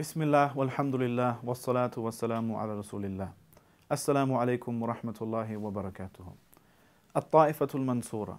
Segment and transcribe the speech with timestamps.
[0.00, 3.32] بسم الله والحمد لله والصلاة والسلام على رسول الله
[3.92, 6.26] السلام عليكم ورحمة الله وبركاته
[7.16, 8.38] الطائفة المنصورة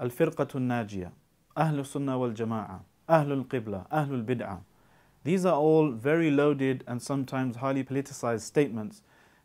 [0.00, 1.12] الفرقة الناجية
[1.58, 2.80] أهل السنة والجماعة
[3.10, 4.62] أهل القبلة أهل البدعة
[5.24, 9.02] These are all very loaded and sometimes highly politicized statements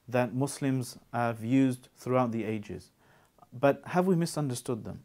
[0.08, 2.92] that Muslims have used throughout the ages.
[3.52, 5.04] But have we misunderstood them?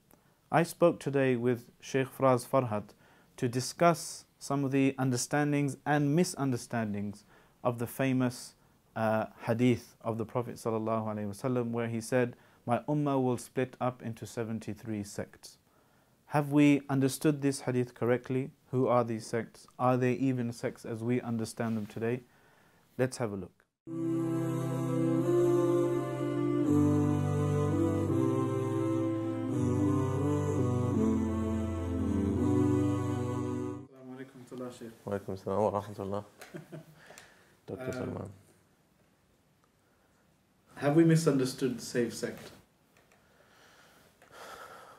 [0.53, 2.91] I spoke today with Sheikh Fraz Farhat
[3.39, 7.24] to discuss some of the understandings and misunderstandings
[7.64, 8.56] of the famous
[8.94, 14.26] uh, hadith of the Prophet ﷺ where he said, My ummah will split up into
[14.26, 15.60] 73 sects.
[16.26, 18.52] Have we understood this hadith correctly?
[18.72, 19.66] Who are these sects?
[19.80, 22.24] Are they even sects as we understand them today?
[22.98, 24.93] Let's have a look.
[34.74, 36.24] الشيخ وعليكم السلام ورحمة الله
[37.68, 37.80] Dr.
[37.80, 38.30] uh, Salman
[40.76, 42.52] Have we misunderstood the saved sect?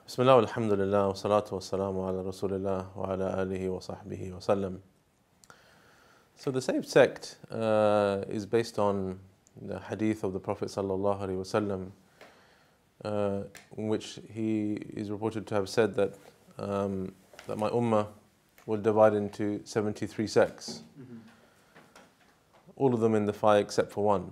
[0.06, 4.78] بسم الله والحمد لله والصلاة والسلام على رسول الله وعلى آله وصحبه وسلم
[6.36, 9.18] So the saved sect uh, is based on
[9.60, 11.90] the hadith of the Prophet sallallahu alaihi wasallam
[13.04, 13.42] uh,
[13.76, 16.14] in which he is reported to have said that
[16.58, 17.12] um,
[17.48, 18.06] that my ummah
[18.66, 20.82] will divide into 73 sects
[22.76, 24.30] all of them in the fire except for one.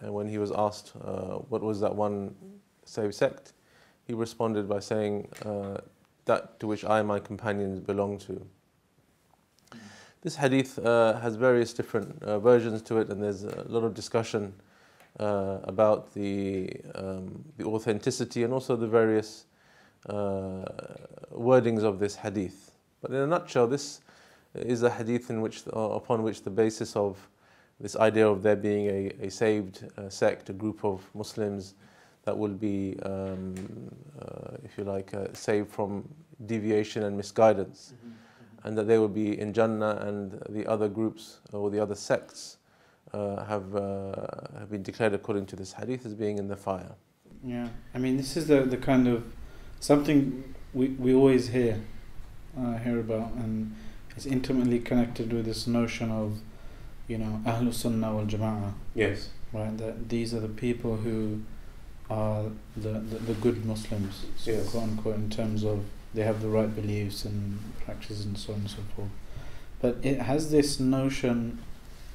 [0.00, 2.34] And when he was asked uh, what was that one
[2.84, 3.52] saved sect,
[4.06, 5.78] he responded by saying, uh,
[6.24, 8.46] That to which I and my companions belong to.
[10.22, 13.94] This hadith uh, has various different uh, versions to it, and there's a lot of
[13.94, 14.52] discussion
[15.18, 19.46] uh, about the, um, the authenticity and also the various
[20.08, 20.64] uh,
[21.32, 22.69] wordings of this hadith.
[23.00, 24.00] But in a nutshell, this
[24.54, 27.16] is a hadith in which, uh, upon which the basis of
[27.78, 31.74] this idea of there being a, a saved uh, sect, a group of Muslims
[32.24, 33.54] that will be, um,
[34.20, 36.06] uh, if you like, uh, saved from
[36.46, 37.94] deviation and misguidance,
[38.64, 42.58] and that they will be in Jannah, and the other groups or the other sects
[43.14, 44.14] uh, have, uh,
[44.58, 46.94] have been declared according to this hadith as being in the fire.
[47.42, 49.24] Yeah, I mean, this is the, the kind of
[49.80, 51.80] something we, we always hear
[52.58, 53.74] uh, hear about, and
[54.16, 56.38] it's intimately connected with this notion of,
[57.08, 59.30] you know, Ahlul Sunnah wal Jama'ah, Yes.
[59.52, 59.76] right?
[59.78, 61.42] That these are the people who
[62.08, 62.44] are
[62.76, 64.68] the, the, the good Muslims, so Yes.
[64.70, 68.60] quote unquote, in terms of they have the right beliefs and practices and so on
[68.60, 69.10] and so forth.
[69.80, 71.58] But it has this notion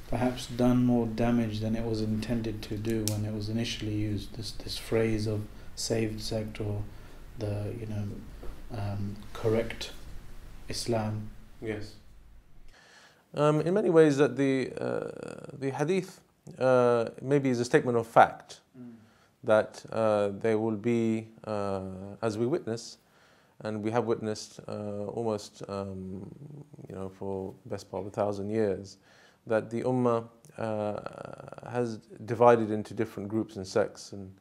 [0.08, 4.36] perhaps done more damage than it was intended to do when it was initially used.
[4.36, 6.82] This this phrase of saved sect or
[7.38, 8.04] the you know
[8.78, 9.90] um, correct
[10.68, 11.30] Islam.
[11.60, 11.94] Yes.
[13.34, 16.20] Um, in many ways, that the uh, the hadith
[16.58, 18.60] uh, maybe is a statement of fact
[19.46, 21.80] that uh, there will be, uh,
[22.20, 22.98] as we witness,
[23.60, 26.28] and we have witnessed uh, almost, um,
[26.88, 28.98] you know, for best part of a thousand years,
[29.46, 30.28] that the ummah
[30.58, 34.32] uh, has divided into different groups and sects, and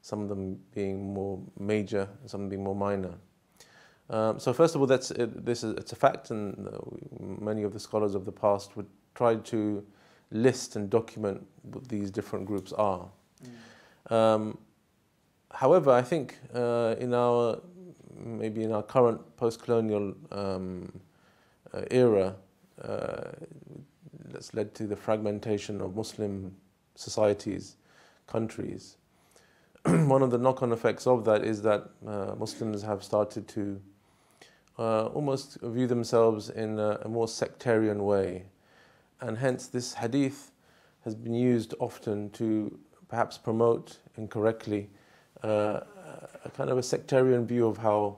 [0.00, 3.14] some of them being more major, some being more minor.
[4.10, 6.78] Um, so first of all, that's it, this is it's a fact, and uh,
[7.18, 9.84] many of the scholars of the past would try to
[10.30, 13.08] list and document what these different groups are.
[14.10, 14.58] Um,
[15.52, 17.60] however, I think uh, in our
[18.14, 21.00] maybe in our current post-colonial um,
[21.72, 22.36] uh, era,
[22.82, 23.30] uh,
[24.26, 26.54] that's led to the fragmentation of Muslim
[26.94, 27.76] societies,
[28.26, 28.96] countries.
[29.84, 33.80] One of the knock-on effects of that is that uh, Muslims have started to
[34.78, 38.44] uh, almost view themselves in a, a more sectarian way,
[39.20, 40.50] and hence this hadith
[41.04, 42.78] has been used often to
[43.08, 44.88] perhaps promote incorrectly
[45.42, 45.80] uh,
[46.44, 48.16] a kind of a sectarian view of how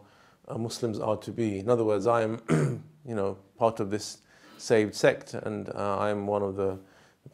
[0.48, 1.58] uh, Muslims are to be.
[1.58, 2.40] In other words, I am,
[3.06, 4.18] you know, part of this
[4.58, 6.78] saved sect, and uh, I am one of the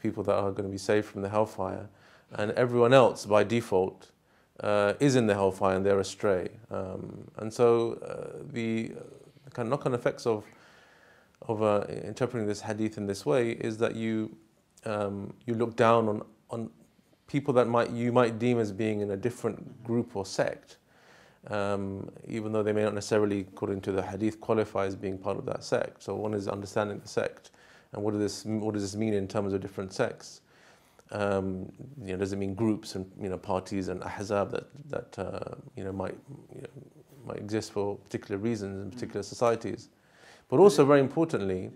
[0.00, 1.88] people that are going to be saved from the hellfire,
[2.32, 4.09] and everyone else by default
[4.62, 6.48] uh, is in the hellfire and they're astray.
[6.70, 8.92] Um, and so uh, the,
[9.44, 10.44] the kind of knock-on effects of
[11.48, 14.36] of uh, interpreting this hadith in this way is that you
[14.84, 16.70] um, you look down on on
[17.26, 20.78] people that might you might deem as being in a different group or sect,
[21.48, 25.38] um, even though they may not necessarily, according to the hadith, qualify as being part
[25.38, 26.02] of that sect.
[26.02, 27.52] So one is understanding the sect,
[27.92, 30.42] and what does this what does this mean in terms of different sects?
[31.12, 31.72] Um,
[32.04, 35.56] you know, does it mean groups and you know parties and ahzab that that uh,
[35.74, 36.16] you know might
[36.54, 36.68] you know,
[37.26, 39.88] might exist for particular reasons in particular societies?
[40.50, 41.70] But also, very importantly,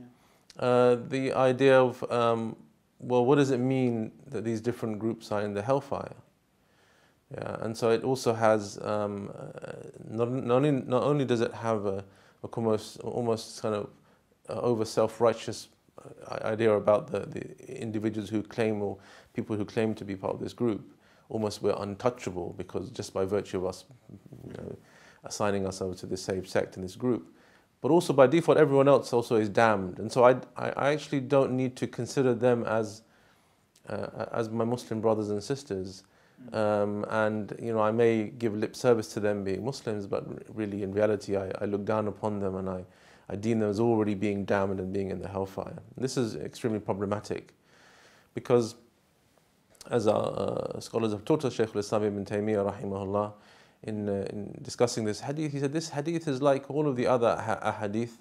[0.58, 2.56] uh, the idea of, um,
[2.98, 6.16] well, what does it mean that these different groups are in the hellfire?
[7.32, 9.72] Yeah, and so it also has, um, uh,
[10.08, 12.04] not, not, only, not only does it have a,
[12.42, 13.88] a almost, almost kind of
[14.48, 15.68] uh, over self righteous
[16.28, 18.98] uh, idea about the, the individuals who claim or
[19.34, 20.96] people who claim to be part of this group,
[21.28, 23.84] almost we're untouchable because just by virtue of us
[24.46, 24.76] you know,
[25.24, 27.34] assigning ourselves to this same sect and this group.
[27.80, 29.98] But also by default, everyone else also is damned.
[29.98, 33.02] And so I, I actually don't need to consider them as,
[33.88, 36.04] uh, as my Muslim brothers and sisters.
[36.52, 40.82] Um, and you know, I may give lip service to them being Muslims, but really,
[40.82, 42.84] in reality, I, I look down upon them and I,
[43.28, 45.78] I deem them as already being damned and being in the hellfire.
[45.96, 47.54] This is extremely problematic
[48.34, 48.76] because,
[49.90, 53.32] as our uh, scholars have taught us, Shaykh al-Islam ibn Taymiyyah, rahimahullah,
[53.84, 57.06] in, uh, in discussing this hadith, he said this hadith is like all of the
[57.06, 58.18] other ha- hadith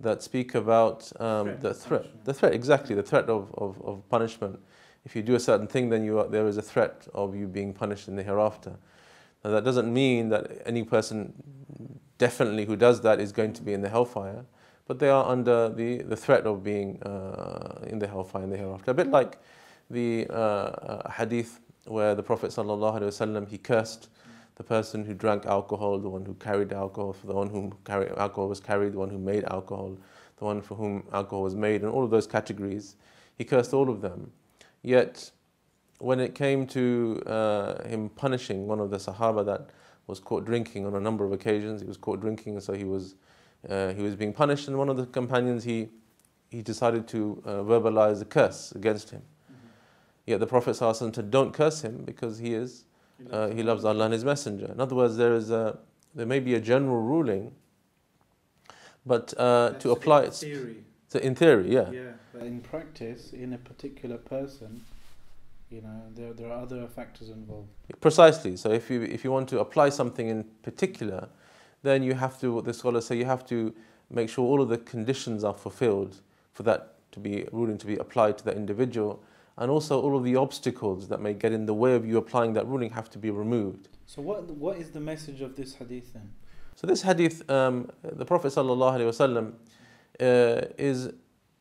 [0.00, 4.08] that speak about um, Threat the threat, the threat, exactly, the threat of, of, of
[4.08, 4.58] punishment.
[5.04, 7.46] If you do a certain thing, then you are, there is a threat of you
[7.46, 8.76] being punished in the hereafter.
[9.44, 11.34] Now, that doesn't mean that any person
[12.16, 14.46] definitely who does that is going to be in the hellfire,
[14.86, 18.56] but they are under the, the threat of being uh, in the hellfire in the
[18.56, 18.90] hereafter.
[18.90, 19.38] A bit like
[19.90, 24.08] the uh, uh, hadith where the Prophet ﷺ, he cursed
[24.56, 28.48] the person who drank alcohol, the one who carried alcohol, the one whom carry, alcohol
[28.48, 29.96] was carried, the one who made alcohol,
[30.36, 32.96] the one for whom alcohol was made, and all of those categories.
[33.36, 34.30] He cursed all of them.
[34.82, 35.30] Yet,
[35.98, 39.70] when it came to uh, him punishing one of the Sahaba that
[40.06, 43.16] was caught drinking on a number of occasions, he was caught drinking, so he was
[43.68, 44.68] uh, he was being punished.
[44.68, 45.88] And one of the companions he
[46.50, 49.22] he decided to uh, verbalize a curse against him.
[50.26, 52.84] Yet the Prophet ﷺ said, "Don't curse him because he is
[53.30, 55.78] uh, he loves Allah and His Messenger." In other words, there is a
[56.14, 57.52] there may be a general ruling,
[59.04, 60.76] but uh, to apply it theory.
[61.08, 61.90] so in theory, yeah.
[61.90, 64.80] Yeah, but in practice, in a particular person,
[65.70, 67.68] you know, there there are other factors involved.
[68.00, 68.56] Precisely.
[68.56, 71.28] So if you if you want to apply something in particular,
[71.82, 72.52] then you have to.
[72.52, 73.74] What the scholars say you have to
[74.10, 76.20] make sure all of the conditions are fulfilled
[76.52, 79.22] for that to be ruling to be applied to that individual,
[79.56, 82.52] and also all of the obstacles that may get in the way of you applying
[82.54, 83.88] that ruling have to be removed.
[84.06, 86.30] So what what is the message of this hadith then?
[86.74, 89.54] So this hadith, um, the Prophet wasallam
[90.20, 91.12] uh, is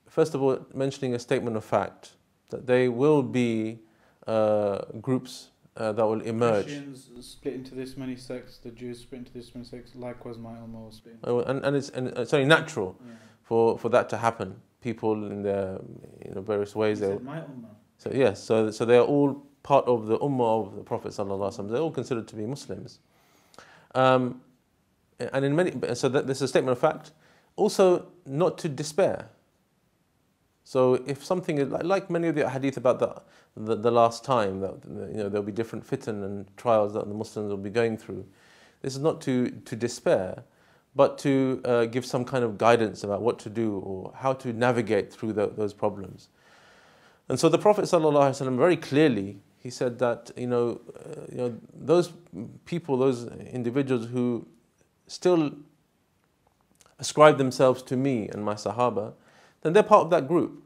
[0.10, 2.14] first of all mentioning a statement of fact
[2.50, 3.80] that there will be
[4.28, 6.66] uh, groups uh, that will emerge.
[6.66, 8.58] Christians split into this many sects.
[8.58, 9.96] The Jews split into this many sects.
[9.96, 11.16] Likewise, my ummah will split.
[11.16, 13.14] Into, Uh, and, and it's and it's only natural yeah.
[13.42, 14.56] for, for that to happen.
[14.82, 15.80] People in their
[16.26, 17.00] you know various ways.
[17.00, 17.76] They, my ummah.
[18.04, 21.14] So yes, so so they are all part of the ummah of the Prophet.
[21.16, 23.00] They're all considered to be Muslims.
[23.96, 24.42] Um,
[25.20, 27.12] and in many, so that this is a statement of fact.
[27.56, 29.30] Also, not to despair.
[30.66, 33.22] So if something is like, like many of the hadith about the,
[33.56, 37.14] the, the last time that you know there'll be different fitan and trials that the
[37.14, 38.26] Muslims will be going through.
[38.82, 40.44] This is not to to despair,
[40.94, 44.52] but to uh, give some kind of guidance about what to do or how to
[44.52, 46.28] navigate through tho- those problems.
[47.30, 51.58] And so the Prophet ﷺ very clearly he said that you know uh, you know
[51.74, 52.12] those
[52.66, 54.46] people, those individuals who
[55.08, 55.54] still
[57.00, 59.14] ascribe themselves to me and my Sahaba,
[59.62, 60.62] then they're part of that group.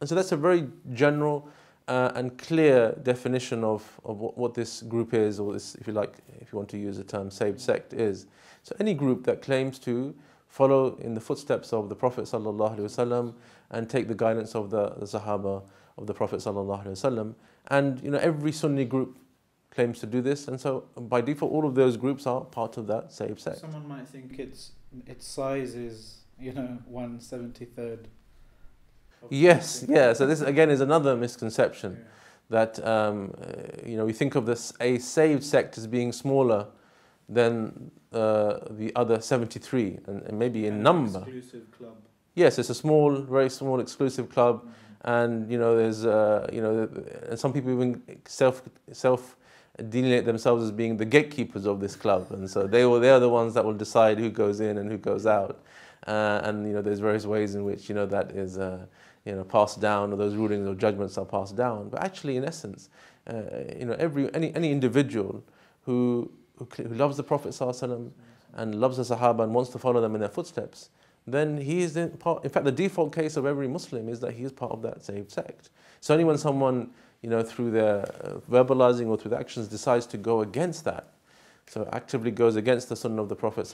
[0.00, 1.48] And so that's a very general
[1.86, 5.92] uh, and clear definition of, of what, what this group is, or this, if you
[5.92, 8.26] like, if you want to use the term saved sect, is.
[8.64, 10.14] So any group that claims to
[10.52, 15.62] follow in the footsteps of the Prophet and take the guidance of the, the Sahaba
[15.96, 16.44] of the Prophet.
[17.68, 19.16] And you know, every Sunni group
[19.70, 22.86] claims to do this, and so by default, all of those groups are part of
[22.88, 23.60] that saved sect.
[23.60, 24.72] Someone might think its
[25.06, 28.08] its size is you know one seventy third.
[29.30, 30.12] Yes, yeah.
[30.12, 32.04] So this again is another misconception
[32.50, 33.32] that um,
[33.86, 36.66] you know we think of this a saved sect as being smaller
[37.28, 41.20] than uh, the other seventy three, and, and maybe in number.
[41.20, 41.96] Exclusive club.
[42.34, 44.66] Yes, it's a small, very small exclusive club,
[45.02, 46.88] and you know there's uh, you know
[47.28, 48.62] and some people even self
[48.92, 49.36] self
[49.88, 53.20] delineate themselves as being the gatekeepers of this club, and so they will they are
[53.20, 55.60] the ones that will decide who goes in and who goes out,
[56.06, 58.84] uh, and you know there's various ways in which you know that is uh,
[59.24, 61.88] you know passed down, or those rulings or judgments are passed down.
[61.88, 62.90] But actually, in essence,
[63.28, 63.42] uh,
[63.78, 65.42] you know every any any individual
[65.84, 66.30] who
[66.76, 67.58] who, loves the Prophet
[68.54, 70.90] and loves the Sahaba and wants to follow them in their footsteps,
[71.26, 72.44] then he is in part.
[72.44, 75.04] In fact, the default case of every Muslim is that he is part of that
[75.04, 75.70] saved sect.
[76.00, 76.90] So only when someone,
[77.22, 81.12] you know, through their uh, verbalizing or through their actions decides to go against that,
[81.66, 83.66] so actively goes against the Sunnah of the Prophet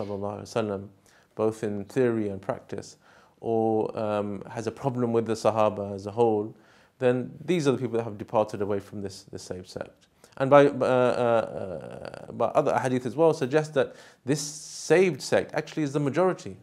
[1.35, 2.97] both in theory and practice,
[3.41, 6.55] or um, has a problem with the Sahaba as a whole,
[6.99, 10.08] then these are the people that have departed away from this, this saved sect.
[10.39, 15.53] And by, uh, uh, uh, by other hadith as well suggest that this saved sect
[15.53, 16.57] actually is the majority.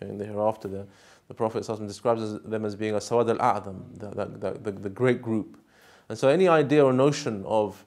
[0.00, 0.86] In the hereafter, the,
[1.28, 5.22] the Prophet describes them as being a Sawad al A'dam, the, the, the, the great
[5.22, 5.56] group.
[6.08, 7.84] And so any idea or notion of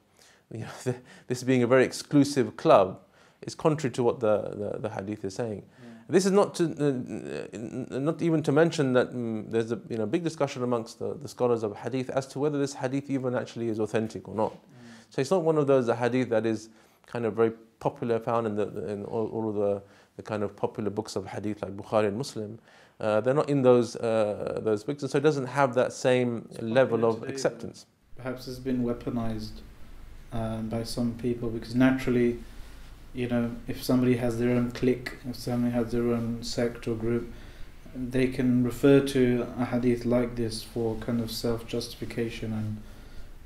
[0.50, 0.96] you know,
[1.28, 3.02] this being a very exclusive club
[3.42, 5.64] is contrary to what the, the, the hadith is saying.
[6.08, 10.06] This is not to, uh, not even to mention that um, there's a you know,
[10.06, 13.70] big discussion amongst the, the scholars of hadith as to whether this hadith even actually
[13.70, 14.56] is authentic or not.
[15.16, 16.68] So it's not one of those hadith that is
[17.06, 19.82] kind of very popular, found in, the, in all, all of the,
[20.18, 22.60] the kind of popular books of hadith like Bukhari and Muslim.
[23.00, 26.50] Uh, they're not in those uh, those books, and so it doesn't have that same
[26.52, 27.86] it's level of acceptance.
[28.18, 29.62] Perhaps it's been weaponized
[30.34, 32.40] um, by some people because naturally
[33.14, 36.96] you know, if somebody has their own clique, if somebody has their own sect or
[36.96, 37.32] group,
[37.96, 42.82] they can refer to a hadith like this for kind of self justification and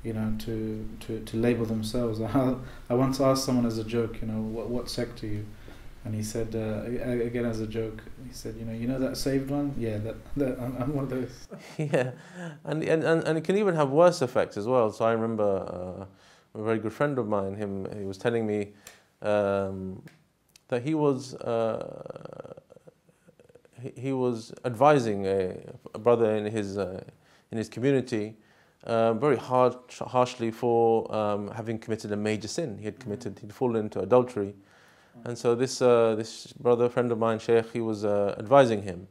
[0.02, 2.20] you know to, to, to label themselves.
[2.34, 2.54] I,
[2.88, 5.46] I once asked someone as a joke, you know, what what sect are you?
[6.02, 9.18] And he said uh, again as a joke, he said, you know, you know that
[9.18, 11.48] saved one, yeah, that, that I'm, I'm one of those.
[11.78, 12.12] Yeah,
[12.64, 14.90] and, and and it can even have worse effects as well.
[14.92, 18.72] So I remember uh, a very good friend of mine, him, he was telling me
[19.20, 20.02] um,
[20.68, 22.54] that he was uh,
[23.80, 25.56] he, he, was advising a,
[25.94, 27.02] a, brother in his uh,
[27.50, 28.36] in his community
[28.84, 32.78] uh, very hard, harshly for um, having committed a major sin.
[32.78, 34.54] He had committed, he'd fallen into adultery.
[35.24, 39.08] And so this, uh, this brother, friend of mine, Sheikh, he was uh, advising him.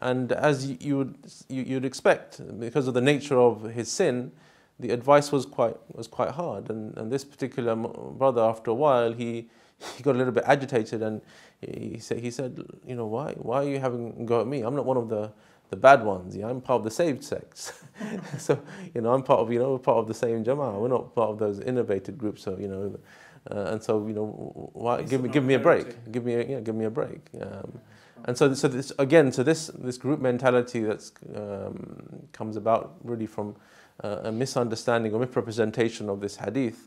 [0.00, 1.16] And as you would,
[1.48, 4.32] you, would expect, because of the nature of his sin,
[4.80, 6.70] the advice was quite was quite hard.
[6.70, 9.48] And, and this particular brother, after a while, he
[9.96, 11.20] he got a little bit agitated and
[11.60, 14.62] he said he said, you know, why why are you having go at me?
[14.62, 15.30] I'm not one of the
[15.72, 16.36] the bad ones.
[16.36, 17.72] Yeah, I'm part of the saved sects.
[18.38, 18.60] so
[18.94, 20.78] you know, I'm part of you know part of the same Jama'ah.
[20.78, 22.42] We're not part of those innovated groups.
[22.42, 22.98] So you know.
[23.50, 24.26] Uh, and so you know,
[24.72, 27.28] why, give me give me a break, give me a, yeah, give me a break.
[27.40, 27.80] Um,
[28.24, 33.26] and so, so this again, so this this group mentality that um, comes about really
[33.26, 33.56] from
[34.04, 36.86] uh, a misunderstanding or misrepresentation of this hadith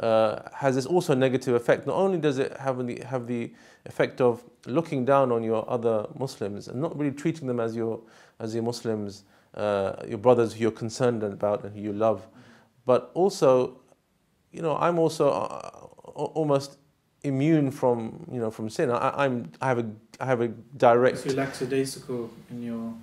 [0.00, 1.86] uh, has this also negative effect.
[1.86, 3.52] Not only does it have the, have the
[3.86, 8.00] effect of looking down on your other Muslims and not really treating them as your,
[8.40, 9.24] as your Muslims,
[9.54, 12.26] uh, your brothers who you're concerned about and who you love,
[12.86, 13.78] but also,
[14.52, 15.70] you know, I'm also uh,
[16.04, 16.78] almost
[17.22, 18.90] immune from, you know, from sin.
[18.90, 21.18] I, I'm, I have a, I have a direct.
[21.18, 22.94] So lackadaisical in your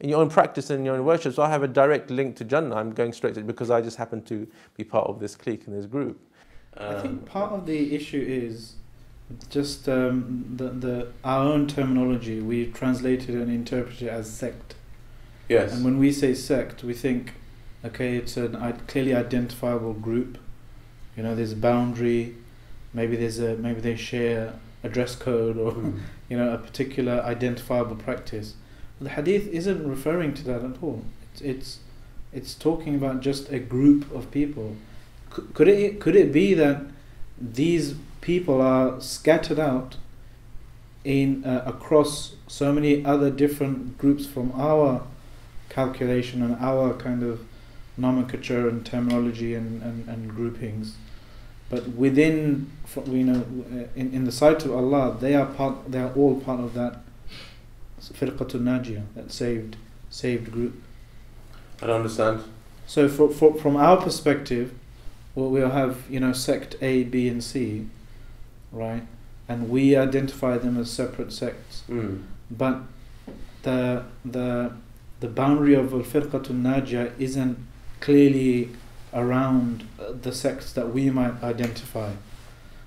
[0.00, 1.34] in your own practice and your own worship.
[1.34, 2.76] So I have a direct link to Jannah.
[2.76, 5.66] I'm going straight to it because I just happen to be part of this clique
[5.66, 6.20] and this group.
[6.76, 8.74] Um, I think um, part of the issue is
[9.50, 12.40] just um, the, the our own terminology.
[12.40, 14.74] We translated and interpreted it as sect.
[15.48, 15.72] Yes.
[15.72, 17.34] And when we say sect, we think,
[17.84, 20.38] okay, it's a clearly identifiable group.
[21.16, 22.34] You know, there's a boundary.
[22.92, 26.00] Maybe there's a maybe they share a dress code or mm.
[26.28, 28.54] you know a particular identifiable practice
[29.00, 31.04] the hadith isn't referring to that at all.
[31.32, 31.78] It's it's,
[32.32, 34.76] it's talking about just a group of people.
[35.30, 36.82] Could, it could it be that
[37.38, 39.96] these people are scattered out
[41.04, 45.02] in uh, across so many other different groups from our
[45.68, 47.40] calculation and our kind of
[47.96, 50.96] nomenclature and terminology and, and, and groupings
[51.68, 52.70] but within
[53.06, 53.44] you know
[53.94, 57.00] in, in the sight of Allah they are part they are all part of that
[58.00, 59.76] Firqatul Najiyah, that saved
[60.10, 60.82] saved group.
[61.82, 62.44] I don't understand.
[62.86, 64.72] So for, for, from our perspective,
[65.36, 67.86] well, we'll have you know sect A, B, and C,
[68.72, 69.06] right?
[69.48, 71.84] And we identify them as separate sects.
[71.88, 72.24] Mm.
[72.50, 72.80] But
[73.62, 74.72] the the
[75.20, 77.58] the boundary of al firqatul najiyah isn't
[78.00, 78.70] clearly
[79.14, 79.86] around
[80.22, 82.12] the sects that we might identify.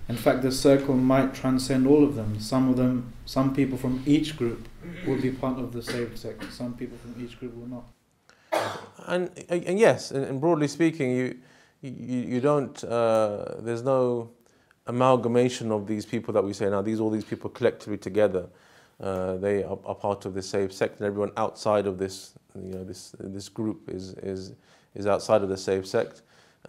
[0.08, 2.40] In fact, the circle might transcend all of them.
[2.40, 4.68] Some of them, some people from each group
[5.06, 6.52] will be part of the saved sect.
[6.52, 7.86] Some people from each group will not.
[9.08, 11.38] And, and yes, and broadly speaking, you
[11.82, 12.84] you, you don't.
[12.84, 14.30] Uh, there's no
[14.88, 16.82] amalgamation of these people that we say now.
[16.82, 18.48] These all these people collectively together.
[19.00, 22.74] Uh, they are, are, part of the saved sect, and everyone outside of this, you
[22.74, 24.54] know, this this group is is
[24.96, 26.22] is outside of the saved sect.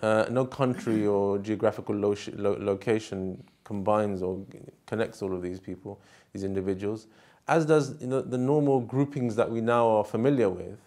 [0.03, 4.41] Uh, no country or geographical lo lo location combines or
[4.87, 6.01] connects all of these people,
[6.33, 7.09] these individuals,
[7.49, 10.79] as does you know, the normal groupings that we now are familiar with.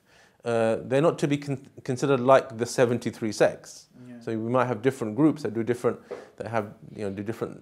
[0.45, 3.87] Uh, they're not to be con considered like the 73 sects.
[4.07, 4.19] Yeah.
[4.19, 5.99] So we might have different groups that do different,
[6.37, 7.61] that have you know do different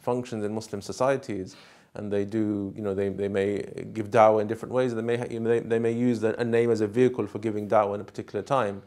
[0.00, 1.56] functions in Muslim societies,
[1.94, 4.94] and they do, you know, they, they may give da'wah in different ways.
[4.94, 7.38] They may, you know, they, they may use the, a name as a vehicle for
[7.38, 8.82] giving da'wah in a particular time.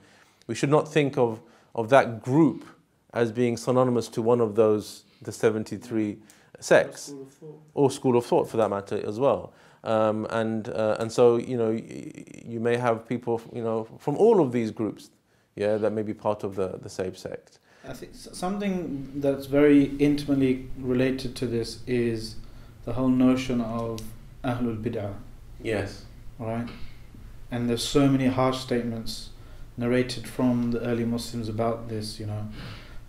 [0.48, 1.42] We should not think of,
[1.76, 2.66] of that group
[3.14, 6.18] as being synonymous to one of those, the 73
[6.60, 7.14] sects
[7.74, 9.54] or school of thought for that matter as well.
[9.86, 14.16] Um, and uh, and so you know y- you may have people you know from
[14.18, 15.10] all of these groups,
[15.56, 17.60] yeah, that may be part of the the same sect.
[17.90, 22.38] I think something that's very intimately related to this is
[22.86, 24.00] the whole notion of
[24.44, 25.14] Ahlul Bid'ah,
[25.62, 26.06] Yes.
[26.40, 26.70] right?
[27.52, 29.32] And there's so many harsh statements
[29.76, 32.48] narrated from the early Muslims about this, you know.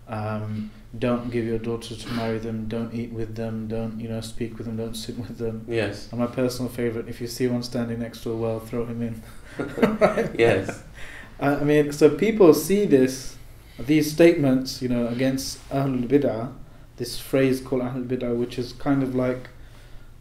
[0.09, 4.21] Um, don't give your daughter to marry them, don't eat with them, don't, you know,
[4.21, 5.65] speak with them, don't sit with them.
[5.67, 6.09] Yes.
[6.11, 9.01] And my personal favorite, if you see one standing next to a well, throw him
[9.01, 9.21] in.
[10.37, 10.83] Yes.
[11.39, 13.35] I mean, so people see this,
[13.77, 16.53] these statements, you know, against Ahlul Bid'ah,
[16.97, 19.49] this phrase called Ahlul Bid'ah, which is kind of like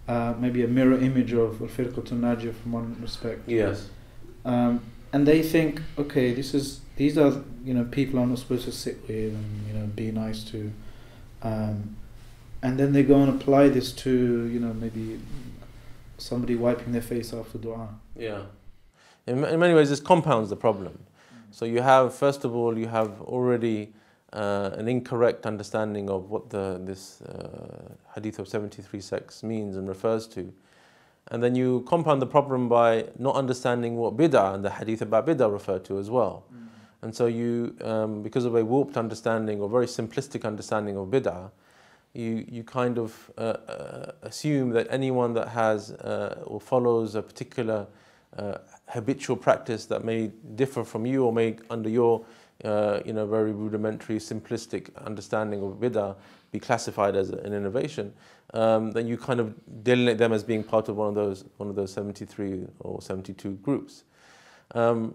[0.09, 3.49] uh, maybe a mirror image of Al Firqatun Najiyah from one respect.
[3.49, 3.88] Yes.
[4.45, 4.83] Um,
[5.14, 8.73] and they think, okay, this is these are you know people I'm not supposed to
[8.73, 10.73] sit with and you know be nice to,
[11.42, 11.97] um,
[12.62, 14.11] and then they go and apply this to
[14.54, 15.21] you know maybe
[16.18, 17.88] somebody wiping their face after du'a.
[18.16, 18.42] Yeah.
[19.28, 20.99] In, in many ways, this compounds the problem.
[21.52, 23.92] So you have, first of all, you have already
[24.33, 29.87] uh, an incorrect understanding of what the this uh, hadith of 73 sects means and
[29.87, 30.52] refers to.
[31.28, 35.26] And then you compound the problem by not understanding what bid'ah and the hadith about
[35.26, 36.45] bid'ah refer to as well.
[37.02, 41.50] And so you, um, because of a warped understanding or very simplistic understanding of bid'ah,
[42.14, 47.23] you, you kind of uh, uh, assume that anyone that has uh, or follows a
[47.23, 47.87] particular
[48.38, 52.25] uh, habitual practice that may differ from you or may under your
[52.64, 56.14] uh, you know very rudimentary simplistic understanding of bid'ah
[56.58, 58.12] be classified as an innovation
[58.54, 61.68] um, then you kind of delineate them as being part of one of those one
[61.68, 64.04] of those 73 or 72 groups.
[64.75, 65.14] Um,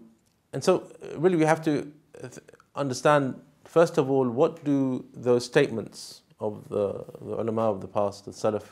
[0.53, 1.91] and so uh, really we have to
[2.23, 2.27] uh,
[2.75, 8.25] understand first of all what do those statements of the, the ulama of the past
[8.25, 8.63] the salaf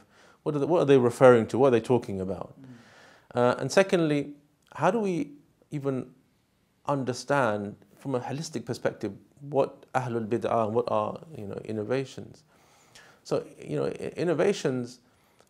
[0.44, 1.58] what are, they, what are they referring to?
[1.58, 2.58] What are they talking about?
[3.36, 4.32] Uh, and secondly,
[4.74, 5.32] how do we
[5.72, 6.10] even
[6.86, 12.44] understand from a holistic perspective what Ahlul Bid'ah and what are you know, innovations?
[13.28, 15.02] So, you know, innovations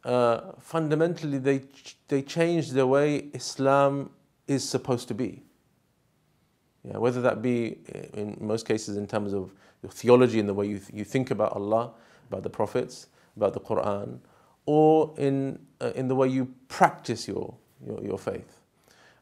[0.03, 4.09] uh, fundamentally they, ch- they change the way Islam
[4.47, 5.43] is supposed to be.
[6.83, 7.77] Yeah, whether that be
[8.15, 9.51] in most cases in terms of
[9.89, 11.91] theology and the way you, th- you think about Allah,
[12.31, 14.21] about the prophets, about the Quran,
[14.65, 17.53] or in, uh, in the way you practice your,
[17.85, 18.59] your, your faith.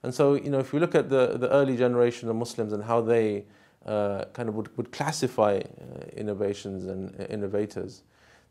[0.02, 2.86] And so, you know, if we look at the, the early generation of Muslims and
[2.86, 3.44] how they
[3.86, 8.04] uh, kind of would, would classify uh, innovations and uh, innovators,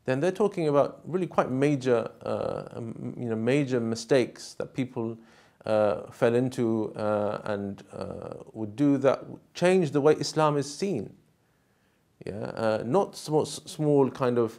[0.05, 2.81] then they're talking about really quite major, uh,
[3.19, 5.17] you know, major mistakes that people
[5.65, 11.11] uh, fell into uh, and uh, would do that change the way Islam is seen.
[12.27, 14.59] Yeah, uh, not small, small kind of,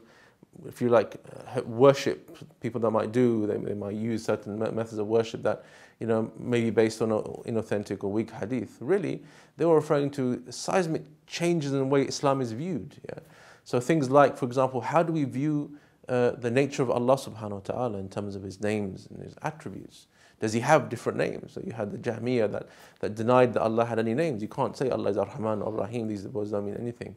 [0.68, 1.16] if you like,
[1.56, 3.46] uh, worship people that might do.
[3.46, 5.64] They, they might use certain methods of worship that,
[6.00, 8.78] you know, maybe based on inauthentic or weak hadith.
[8.80, 9.24] Really,
[9.58, 12.96] they were referring to seismic changes in the way Islam is viewed.
[13.10, 13.20] Yeah,
[13.66, 17.52] so things like, for example, how do we view uh, the nature of Allah Subhanahu
[17.52, 20.08] wa Taala in terms of His names and His attributes?
[20.40, 21.52] Does He have different names?
[21.54, 22.70] So you had the Jahmiyyah that,
[23.02, 24.42] that denied that Allah had any names.
[24.42, 26.08] You can't say Allah is Ar-Rahman or Rahim.
[26.08, 27.16] These words don't mean anything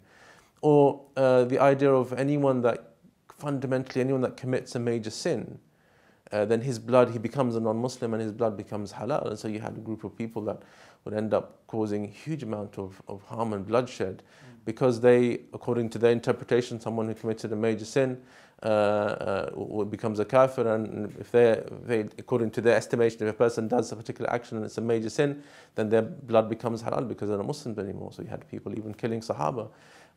[0.60, 2.94] or uh, the idea of anyone that
[3.28, 5.58] fundamentally anyone that commits a major sin
[6.32, 9.46] uh, then his blood he becomes a non-muslim and his blood becomes halal and so
[9.46, 10.60] you had a group of people that
[11.04, 14.22] would end up causing huge amount of, of harm and bloodshed
[14.68, 18.20] because they according to their interpretation someone who committed a major sin
[18.62, 23.38] uh, uh, becomes a kafir and if they, they according to their estimation if a
[23.44, 25.42] person does a particular action and it's a major sin
[25.74, 28.12] then their blood becomes halal because they're not muslims anymore.
[28.12, 29.68] So you had people even killing sahaba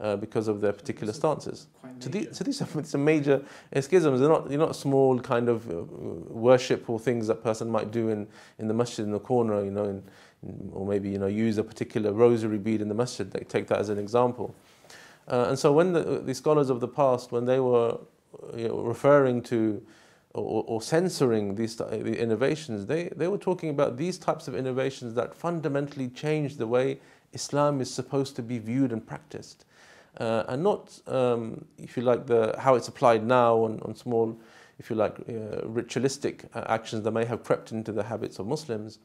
[0.02, 1.68] uh, because of their particular stances.
[2.00, 3.44] So these, so these are these are major
[3.80, 4.20] schisms.
[4.20, 5.84] They're not, they're not small kind of uh,
[6.28, 9.70] worship or things that person might do in, in the masjid in the corner, you
[9.70, 10.04] know, in,
[10.42, 13.30] in, or maybe you know use a particular rosary bead in the masjid.
[13.30, 14.56] They take that as an example.
[15.28, 18.00] Uh, and so when the, the scholars of the past, when they were
[18.56, 19.86] you know, referring to
[20.34, 25.14] or, or censoring these the innovations, they, they were talking about these types of innovations
[25.14, 27.00] that fundamentally change the way
[27.34, 29.66] Islam is supposed to be viewed and practiced
[30.18, 34.40] uh, and not, um, if you like, the how it's applied now on, on small,
[34.80, 38.48] if you like, uh, ritualistic uh, actions that may have crept into the habits of
[38.48, 39.00] Muslims.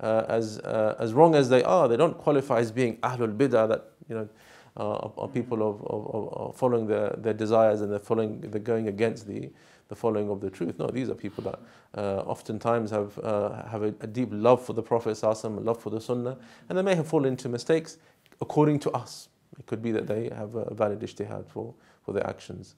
[0.00, 3.68] Uh, as uh, as wrong as they are, they don't qualify as being ahlul bid'ah.
[3.68, 4.28] That you know,
[4.76, 8.60] are, are people of, of, of, of following their, their desires and they're following, they're
[8.60, 9.50] going against the,
[9.88, 10.78] the following of the truth.
[10.78, 11.58] No, these are people that
[11.96, 15.90] uh, oftentimes have, uh, have a, a, deep love for the Prophet, a love for
[15.90, 16.36] the Sunnah,
[16.68, 17.98] and they may have fallen into mistakes
[18.40, 19.28] according to us.
[19.60, 22.74] It could be that they have a valid ijtihad for, for their actions.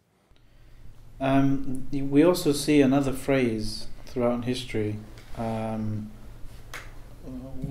[1.20, 4.98] Um, we also see another phrase throughout history
[5.38, 6.10] um,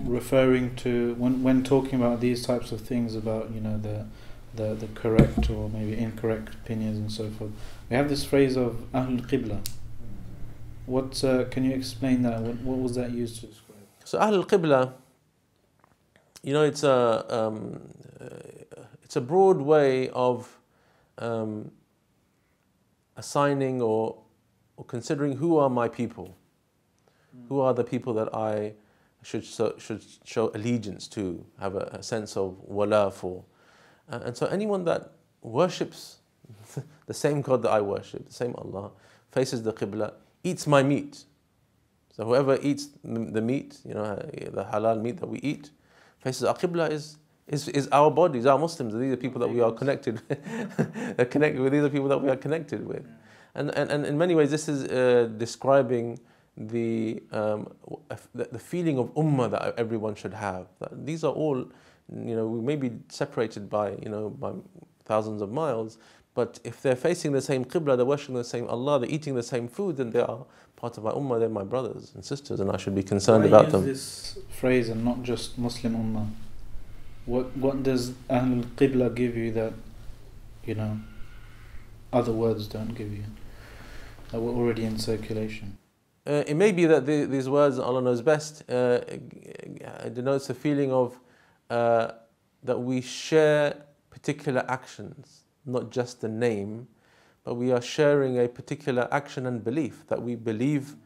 [0.05, 4.05] referring to when when talking about these types of things about you know the
[4.55, 7.51] the the correct or maybe incorrect opinions and so forth.
[7.89, 9.59] We have this phrase of Ahlul Qibla.
[10.85, 12.39] What uh, can you explain that?
[12.39, 13.85] What, what was that used to describe?
[14.05, 14.93] So Ahlul Qibla,
[16.43, 17.81] you know, it's a um,
[19.11, 20.57] it's a broad way of
[21.17, 21.69] um,
[23.17, 24.17] assigning or,
[24.77, 26.37] or considering who are my people,
[27.37, 27.45] mm.
[27.49, 28.71] who are the people that I
[29.21, 33.43] should so, should show allegiance to, have a, a sense of wala for,
[34.09, 36.19] uh, and so anyone that worships
[37.05, 38.91] the same God that I worship, the same Allah,
[39.33, 40.13] faces the Qibla,
[40.45, 41.25] eats my meat.
[42.15, 45.71] So whoever eats the meat, you know, the halal meat that we eat,
[46.21, 47.17] faces our Qibla is
[47.51, 48.93] is, is our bodies, our Muslims.
[48.93, 50.21] These are people that we are connected,
[51.29, 51.73] connected with.
[51.73, 53.05] These are people that we are connected with,
[53.53, 56.19] and and, and in many ways, this is uh, describing
[56.57, 57.71] the, um,
[58.33, 60.67] the the feeling of ummah that everyone should have.
[60.91, 64.53] These are all, you know, we may be separated by you know by
[65.03, 65.97] thousands of miles,
[66.33, 69.43] but if they're facing the same qibla, they're worshiping the same Allah, they're eating the
[69.43, 70.45] same food, then they are
[70.77, 71.39] part of my ummah.
[71.39, 73.85] They're my brothers and sisters, and I should be concerned Why about use them.
[73.85, 76.27] this phrase and not just Muslim ummah.
[77.31, 79.71] What what does Ahlul Qibla give you that,
[80.65, 80.99] you know,
[82.11, 83.23] other words don't give you,
[84.31, 85.77] that were already in circulation?
[86.27, 88.99] Uh, it may be that the, these words, Allah knows best, uh,
[90.13, 91.17] denotes a feeling of
[91.69, 92.11] uh,
[92.63, 93.77] that we share
[94.09, 96.85] particular actions, not just the name,
[97.45, 100.97] but we are sharing a particular action and belief that we believe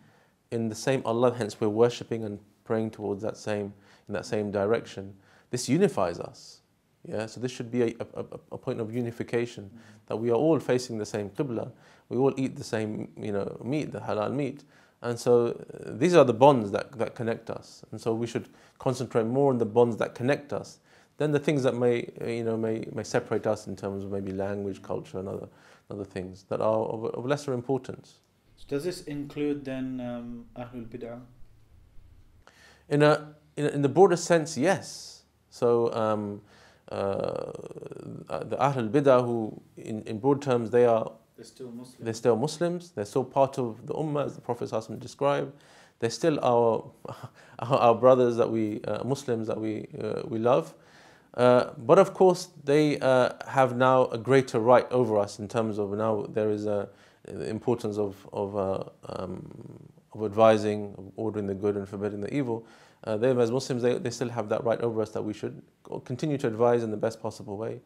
[0.49, 3.75] in the same Allah, hence we're worshipping and praying towards that same
[4.07, 5.13] in that same direction.
[5.55, 6.59] This unifies us.
[7.07, 9.71] Yeah, so this should be a, a, a point of unification
[10.07, 11.71] that we are all facing the same qibla,
[12.09, 14.65] we all eat the same you know meat, the halal meat,
[15.01, 17.85] and so uh, these are the bonds that, that connect us.
[17.91, 20.79] And so we should concentrate more on the bonds that connect us
[21.15, 24.33] than the things that may you know may, may separate us in terms of maybe
[24.33, 25.47] language, culture, and other
[25.89, 28.15] other things that are of, of lesser importance.
[28.67, 31.21] Does this include then um, Ahlul Bid'ah?
[32.89, 35.14] In a, in a in the broader sense, yes.
[35.55, 36.41] So um,
[36.91, 37.53] uh,
[38.43, 41.97] the Ahl Bidah, who in, in broad terms they are they're still Muslims.
[42.01, 42.91] They're still Muslims.
[42.91, 45.53] They're still part of the Ummah, as the Prophet described.
[45.99, 46.83] They're still our
[47.59, 50.73] our brothers that we uh, Muslims that we uh, we love.
[51.33, 55.79] Uh, but of course, they uh, have now a greater right over us in terms
[55.79, 56.89] of now there is a
[57.23, 59.39] the importance of of, uh, um,
[60.13, 62.67] of advising, of ordering the good and forbidding the evil
[63.05, 65.61] uh, they as Muslims, they, they still have that right over us that we should
[66.05, 67.79] continue to advise in the best possible way.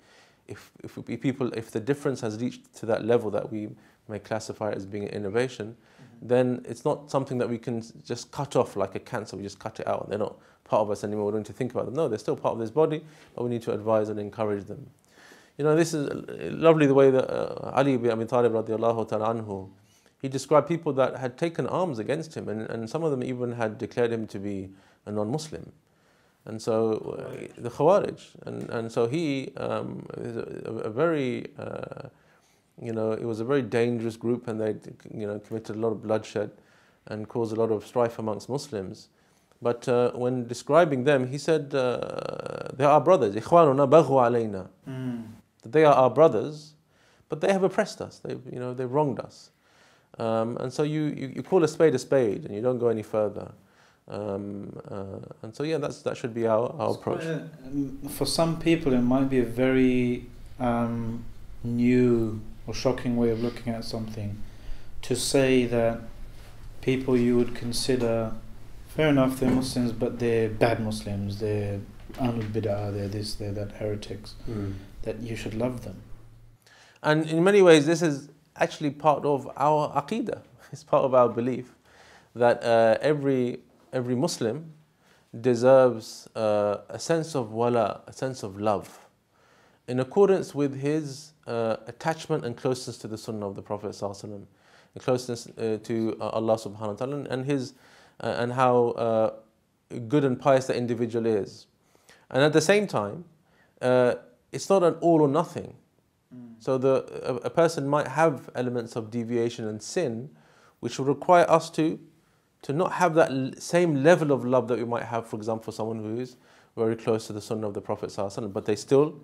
[0.47, 3.69] If, if people, if the difference has reached to that level that we
[4.07, 6.27] may classify it as being an innovation, mm-hmm.
[6.27, 9.37] then it's not something that we can just cut off like a cancer.
[9.37, 10.09] We just cut it out.
[10.09, 11.25] They're not part of us anymore.
[11.25, 11.95] We don't need to think about them.
[11.95, 13.03] No, they're still part of this body,
[13.35, 14.89] but we need to advise and encourage them.
[15.57, 16.09] You know, this is
[16.53, 19.69] lovely the way that uh, Ali ibn Abi Talib radiallahu ta'ala anhu,
[20.22, 23.52] he described people that had taken arms against him, and, and some of them even
[23.52, 24.70] had declared him to be
[25.06, 25.70] a non-Muslim.
[26.46, 32.08] And so uh, the Khawarij, and, and so he um, is a, a very, uh,
[32.80, 34.76] you know, it was a very dangerous group, and they,
[35.12, 36.50] you know, committed a lot of bloodshed
[37.06, 39.08] and caused a lot of strife amongst Muslims.
[39.62, 43.34] But uh, when describing them, he said, uh, they are our brothers.
[43.34, 44.68] إخواننا بغوا علينا.
[44.88, 45.22] Mm.
[45.64, 46.74] They are our brothers,
[47.28, 48.18] but they have oppressed us.
[48.18, 49.50] They, you know, they've wronged us.
[50.17, 52.89] Um, and so you, you, you call a spade a spade, and you don't go
[52.89, 53.51] any further.
[54.09, 57.23] Um, uh, and so yeah, that's that should be our, our approach.
[57.23, 60.25] A, um, for some people, it might be a very
[60.59, 61.23] um,
[61.63, 64.41] new or shocking way of looking at something
[65.03, 66.01] to say that
[66.81, 68.33] people you would consider
[68.87, 71.39] fair enough they're Muslims, but they're bad Muslims.
[71.39, 71.79] They're
[72.15, 72.93] ahlul bid'ah.
[72.93, 73.35] They're this.
[73.35, 74.35] They're that heretics.
[74.49, 74.73] Mm.
[75.03, 76.01] That you should love them.
[77.01, 80.41] And in many ways, this is actually part of our aqidah.
[80.71, 81.75] It's part of our belief
[82.35, 84.71] that uh, every every Muslim
[85.41, 89.07] deserves uh, a sense of wala, a sense of love,
[89.87, 94.47] in accordance with his uh, attachment and closeness to the Sunnah of the Prophet and
[94.99, 97.73] closeness uh, to uh, Allah Subhanahu wa Taala, and his
[98.21, 99.33] uh, and how
[100.07, 101.65] good and pious the individual is,
[102.29, 103.25] and at the same time,
[103.81, 105.75] it's not an all or nothing.
[106.35, 106.53] Mm.
[106.59, 110.29] So the a, a person might have elements of deviation and sin,
[110.79, 111.99] which will require us to
[112.61, 115.63] to not have that l- same level of love that we might have, for example,
[115.65, 116.35] for someone who is
[116.75, 119.19] very close to the Sunnah of the Prophet ﷺ, but they still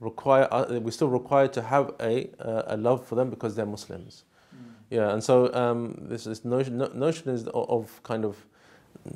[0.00, 3.66] require uh, we still require to have a uh, a love for them because they're
[3.66, 4.24] Muslims.
[4.54, 4.72] Mm.
[4.90, 8.46] Yeah, and so um, this this notion no, notion is of, of kind of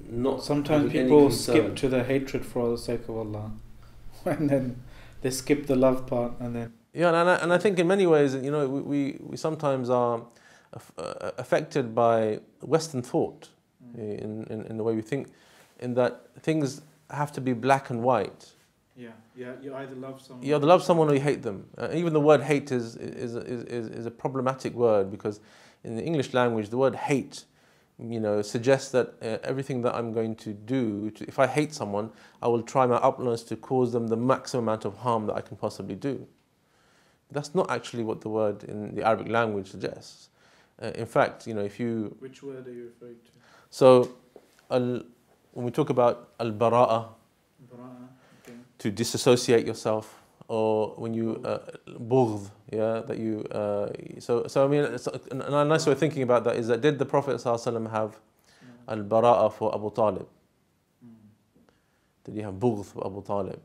[0.09, 3.51] not Sometimes people skip to the hatred for the sake of Allah,
[4.25, 4.83] and then
[5.23, 8.07] they skip the love part, and then Yeah, and I, and I think in many
[8.07, 10.23] ways, you know, we, we, we sometimes are
[10.99, 13.49] uh, affected by Western thought
[13.95, 15.29] in, in, in the way we think,
[15.79, 18.53] in that things have to be black and white.
[18.97, 20.47] yeah, yeah, you either love someone.
[20.47, 21.67] You either love someone or you hate them.
[21.79, 25.41] Uh, even the word hate is, is, is, is, is a problematic word because
[25.85, 27.45] in the English language, the word hate,
[27.99, 31.73] you know, suggests that uh, everything that I'm going to do, to, if I hate
[31.73, 32.11] someone,
[32.43, 35.41] I will try my utmost to cause them the maximum amount of harm that I
[35.41, 36.27] can possibly do.
[37.33, 40.29] That's not actually what the word in the Arabic language suggests.
[40.83, 43.31] Uh, in fact, you know, if you Which word are you referring to?
[43.71, 44.17] so,
[44.71, 45.03] al,
[45.53, 47.09] when we talk about al bara'a.
[48.43, 48.55] Okay.
[48.79, 53.43] to disassociate yourself, or when you uh, bughd, yeah, that you.
[53.51, 56.67] Uh, so, so I mean, it's, and a nice way of thinking about that is
[56.69, 58.19] that did the Prophet ﷺ have
[58.89, 60.27] al bara'a for Abu Talib?
[61.05, 61.11] Mm.
[62.25, 63.61] Did he have bughd for Abu Talib?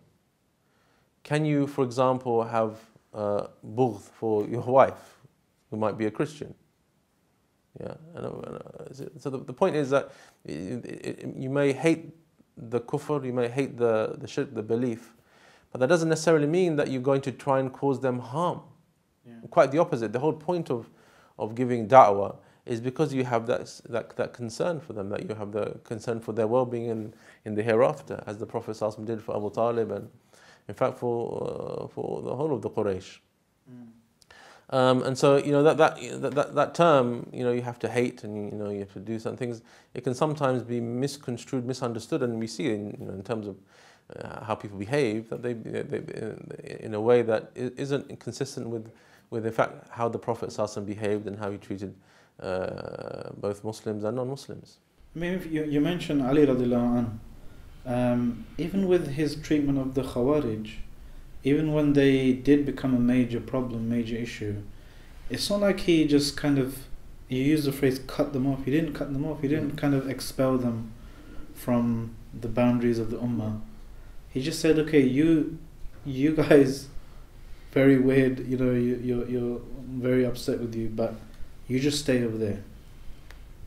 [1.23, 2.77] Can you, for example, have
[3.15, 3.47] uh,
[4.13, 5.19] for your wife,
[5.69, 6.53] who might be a Christian?
[7.79, 7.95] Yeah.
[8.13, 10.11] And, uh, uh, so the, the point is that
[10.45, 12.13] you may hate
[12.57, 15.13] the kufr, you may hate the, the shirk, the belief,
[15.71, 18.61] but that doesn't necessarily mean that you're going to try and cause them harm.
[19.27, 19.33] Yeah.
[19.49, 20.13] Quite the opposite.
[20.13, 20.89] The whole point of,
[21.37, 25.35] of giving da'wah is because you have that, that, that concern for them, that you
[25.35, 29.21] have the concern for their well being in, in the hereafter, as the Prophet did
[29.21, 30.09] for Abu Talib and,
[30.67, 33.19] in fact, for, uh, for the whole of the Quraysh.
[33.69, 33.87] Mm.
[34.71, 37.77] Um, and so, you know, that, that, that, that, that term, you know, you have
[37.79, 39.61] to hate and, you know, you have to do some things.
[39.93, 43.57] It can sometimes be misconstrued, misunderstood, and we see in, you know, in terms of
[44.19, 48.67] uh, how people behave, that they, they, they, in a way that i- isn't consistent
[48.67, 48.91] with,
[49.29, 51.95] with in fact how the Prophet ﷺ behaved and how he treated
[52.41, 54.77] uh, both Muslims and non-Muslims.
[55.15, 57.19] I mean, if you, you mentioned Ali radiallahu anh.
[57.85, 60.71] Um, even with his treatment of the Khawarij,
[61.43, 64.63] even when they did become a major problem, major issue,
[65.29, 66.79] it's not like he just kind of,
[67.29, 68.65] you use the phrase cut them off.
[68.65, 69.41] He didn't cut them off.
[69.41, 70.91] He didn't kind of expel them
[71.53, 73.61] from the boundaries of the Ummah.
[74.29, 75.57] He just said, okay, you,
[76.05, 76.87] you guys,
[77.71, 81.15] very weird, you know, you, you're, you're very upset with you, but
[81.67, 82.63] you just stay over there.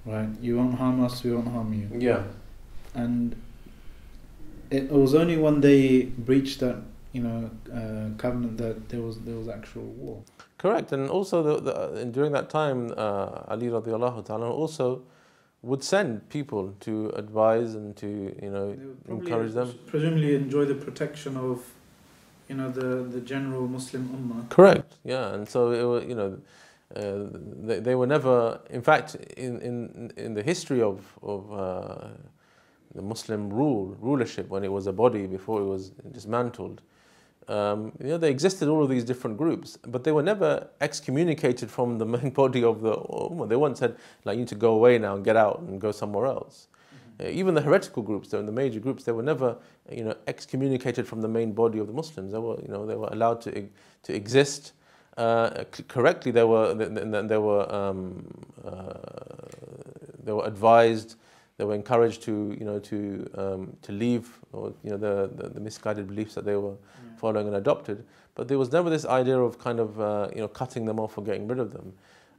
[0.04, 0.28] Right?
[0.40, 2.22] You won't harm us, we won't harm you Yeah.
[2.94, 3.36] and
[4.70, 6.76] it was only when they breached that
[7.12, 10.22] you know uh, covenant that there was there was actual war.
[10.58, 15.02] Correct, and also the, the, and during that time, uh, Ali radiallahu ta'ala also
[15.62, 18.06] would send people to advise and to,
[18.42, 18.76] you know,
[19.08, 19.74] encourage them.
[19.86, 21.64] Presumably enjoy the protection of
[22.48, 24.48] you know the the general Muslim ummah.
[24.48, 24.94] Correct.
[25.04, 26.38] Yeah, and so it was, you know,
[26.96, 27.26] uh,
[27.66, 28.60] they, they were never.
[28.70, 32.08] In fact, in in in the history of of uh,
[32.98, 36.82] the Muslim rule rulership, when it was a body before it was dismantled,
[37.46, 41.70] um, you know, they existed all of these different groups, but they were never excommunicated
[41.70, 43.48] from the main body of the Ummah.
[43.48, 45.92] They weren't said like you need to go away now and get out and go
[45.92, 46.66] somewhere else.
[47.20, 49.56] Uh, even the heretical groups, the the major groups, they were never,
[49.90, 52.32] you know, excommunicated from the main body of the Muslims.
[52.32, 53.68] They were, you know, they were allowed to
[54.04, 54.72] to exist
[55.16, 56.32] uh, correctly.
[56.32, 58.26] They were, th- th- they were, um,
[58.64, 58.94] uh,
[60.22, 61.16] they were advised.
[61.58, 65.50] They were encouraged to, you know, to um, to leave, or you know, the, the
[65.50, 66.76] the misguided beliefs that they were
[67.18, 68.04] following and adopted.
[68.34, 71.18] But there was never this idea of kind of, uh, you know, cutting them off
[71.18, 71.92] or getting rid of them.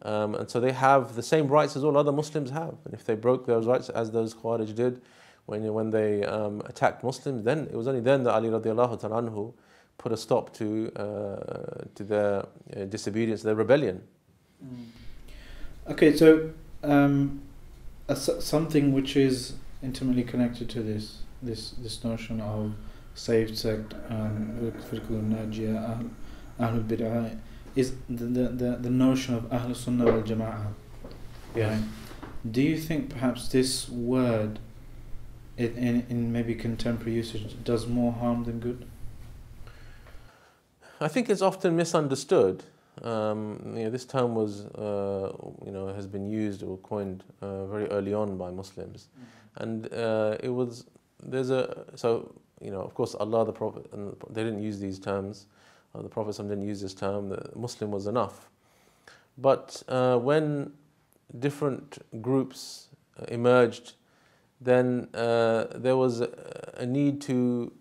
[0.04, 2.76] Um, and so they have the same rights as all other Muslims have.
[2.86, 5.02] And if they broke those rights, as those Khawarij did,
[5.46, 9.54] when, when they um, attacked Muslims, then it was only then that Ali radiallahu anhu
[9.98, 12.46] put a stop to, uh, to their
[12.78, 14.02] uh, disobedience, their rebellion.
[15.90, 16.52] Okay, so
[16.84, 17.42] um,
[18.10, 22.74] a something which is intimately connected to this this this notion of
[23.16, 26.10] saved sect, um, Najiyah, Ahl-
[26.60, 27.38] Ahlul Bid'ah,
[27.76, 30.68] is the, the, the, the notion of Ahlul Sunnah wal Jama'ah.
[31.56, 31.82] Right?
[32.50, 34.60] Do you think perhaps this word
[35.58, 38.86] in, in, in maybe contemporary usage does more harm than good?
[41.02, 42.64] I think it's often misunderstood.
[43.04, 45.32] Um, you know, this term was, uh,
[45.66, 49.08] you know, has been used or coined uh, very early on by Muslims,
[49.56, 50.86] and uh, it was
[51.24, 55.00] there's a so you know of course Allah the Prophet and they didn't use these
[55.00, 55.48] terms.
[55.96, 58.50] Uh, the Prophet didn't use this term, the Muslim was enough.
[59.38, 60.74] But uh, when
[61.40, 63.94] different groups uh, emerged,
[64.62, 67.72] then uh, there was a need to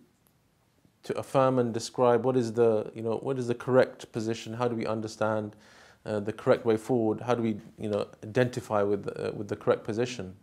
[1.04, 4.54] to affirm and describe what is the you know what is the correct position?
[4.54, 5.56] How do we understand
[6.04, 7.20] uh, the correct way forward?
[7.20, 10.36] How do we you know identify with uh, with the correct position?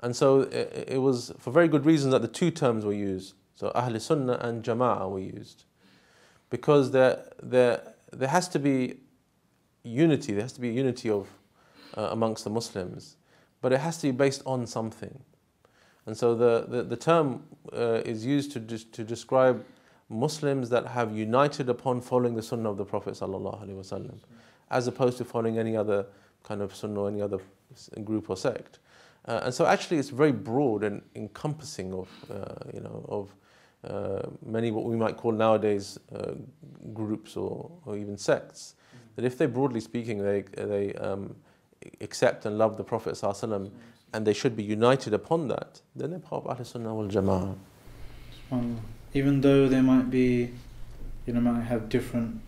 [0.00, 3.34] And so it, it, was for very good reasons that the two terms were used.
[3.54, 5.64] So Ahl Sunnah and Jama'ah were used.
[6.50, 9.00] Because there there there has to be
[9.82, 10.32] unity.
[10.32, 11.28] There has to be unity of
[11.96, 13.16] uh, amongst the Muslims.
[13.62, 15.20] But it has to be based on something
[16.06, 19.64] and so the, the, the term uh, is used to, to describe
[20.10, 24.18] Muslims that have united upon following the sunnah of the Prophet wasallam,
[24.70, 26.06] as opposed to following any other
[26.42, 27.38] kind of sunnah or any other
[28.04, 28.78] group or sect.
[29.26, 33.34] Uh, and so actually it's very broad and encompassing of, uh, you know, of
[33.90, 36.32] uh, many what we might call nowadays uh,
[36.92, 38.74] groups or, or even sects.
[39.16, 41.34] That if they broadly speaking, they, they um,
[42.02, 43.70] accept and love the Prophet wasallam
[44.14, 47.56] and they should be united upon that, then they're part of Ahl Sunnah wal Jama'ah.
[49.12, 50.50] Even though they might be,
[51.26, 52.40] you know, might have different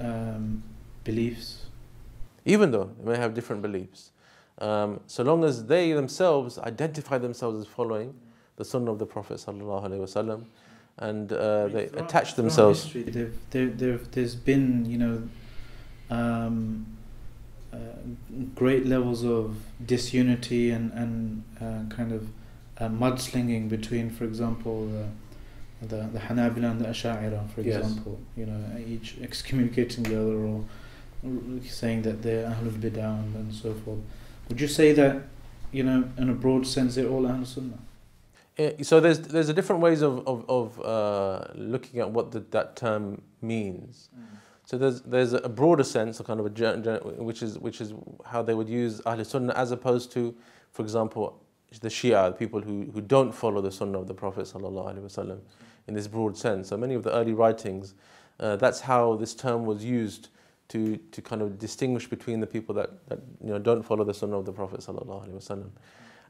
[0.00, 0.64] um,
[1.04, 1.66] beliefs.
[2.44, 4.10] Even though they may have different beliefs.
[4.58, 8.14] Um, so long as they themselves identify themselves as following
[8.56, 10.46] the Sunnah of the Prophet wasallam,
[10.98, 12.82] and uh, they attach themselves.
[12.82, 15.28] History, they've, they've, they've, there's been, you know,
[16.10, 16.95] um,
[18.54, 22.28] great levels of disunity and, and uh, kind of
[22.78, 24.90] uh, mudslinging between, for example,
[25.80, 28.46] the, the, Hanabila and the Ash'ira, for example, yes.
[28.46, 30.64] you know, each excommunicating the other or
[31.64, 33.98] saying that they're Ahlul Bid'ah and so forth.
[34.48, 35.22] Would you say that,
[35.72, 37.78] you know, in a broad sense, they're all Ahlul Sunnah?
[38.82, 42.74] so there's there's a different ways of of, of uh, looking at what the, that
[42.74, 44.08] term means.
[44.18, 44.24] Mm.
[44.66, 48.42] So there's there's a broader sense, a kind of a which is which is how
[48.42, 50.34] they would use Ahl Sunnah as opposed to,
[50.72, 51.40] for example,
[51.80, 55.40] the Shia, the people who, who don't follow the Sunnah of the Prophet wasallam,
[55.86, 56.68] in this broad sense.
[56.68, 57.94] So many of the early writings,
[58.40, 60.30] uh, that's how this term was used
[60.68, 64.14] to to kind of distinguish between the people that, that you know don't follow the
[64.14, 65.70] Sunnah of the Prophet wasallam.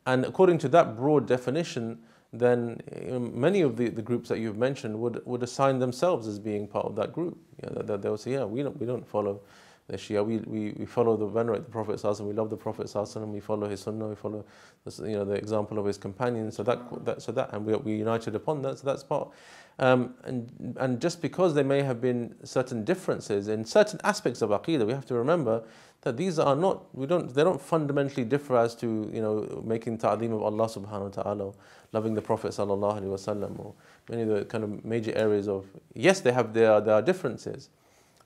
[0.05, 2.01] And according to that broad definition,
[2.33, 6.39] then eh, many of the, the groups that you've mentioned would, would assign themselves as
[6.39, 7.39] being part of that group.
[7.62, 9.41] You know, that, they will say, yeah, we don't, we don't follow
[9.88, 12.92] the Shia, we, we, we follow the venerate the Prophet we love the Prophet
[13.29, 14.44] we follow his sunnah, we follow
[14.85, 16.57] the, you know, the example of his companions.
[16.57, 19.31] So that, that, so that and we, we united upon that, so that's part.
[19.79, 24.51] Um, and, and just because there may have been certain differences in certain aspects of
[24.51, 25.62] Aqidah, we have to remember
[26.01, 29.99] that these are not, we don't, they don't fundamentally differ as to, you know, making
[29.99, 31.53] ta'zeem of Allah subhanahu wa ta'ala,
[31.92, 33.75] loving the Prophet sallallahu alaihi wasallam, or
[34.09, 37.03] many of the kind of major areas of, yes, they have, there are, there are
[37.03, 37.68] differences,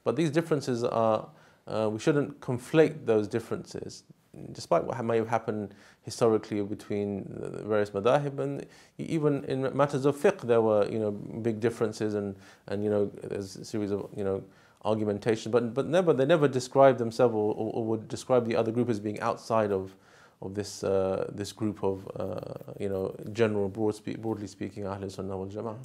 [0.05, 1.29] but these differences are,
[1.67, 4.05] uh, we shouldn't conflate those differences,
[4.53, 8.67] despite what may have happened historically between the various madahib, and
[8.99, 12.37] even in matters of fiqh, there were, you know, big differences, and,
[12.69, 14.43] and you know, there's a series of, you know,
[14.85, 18.73] argumentation, but but never they never describe themselves or, or, or, would describe the other
[18.73, 19.95] group as being outside of
[20.43, 25.09] of this uh, this group of uh, you know general broad spe- broadly speaking Ahl
[25.09, 25.77] Sunnah wal Jama'ah.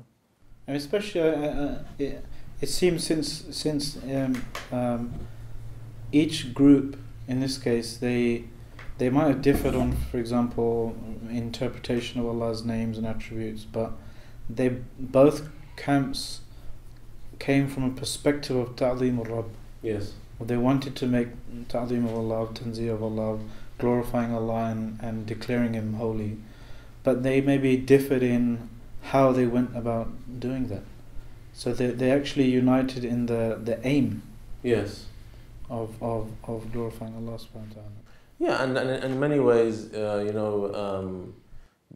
[0.67, 2.25] Especially, uh, uh, it,
[2.61, 5.13] it, seems since since um, um,
[6.21, 6.97] each group
[7.27, 8.45] in this case they
[8.97, 10.95] they might have differed on, for example,
[11.29, 13.91] interpretation of Allah's names and attributes, but
[14.49, 16.39] they both camps
[17.37, 19.49] came from a perspective of ta'lim al-Rabb.
[19.81, 20.13] Yes.
[20.39, 21.27] They wanted to make
[21.67, 23.39] ta'lim of Allah, tanzih of Allah,
[23.77, 26.37] glorifying Allah and, and declaring Him holy.
[27.03, 28.69] But they maybe differed in
[29.01, 30.07] how they went about
[30.39, 30.83] doing that.
[31.53, 34.23] So they, they actually united in the, the aim
[34.63, 35.05] yes.
[35.69, 38.05] Of, of, of glorifying Allah subhanahu wa ta'ala.
[38.39, 41.33] Yeah, and, and in many ways, uh, you know, um,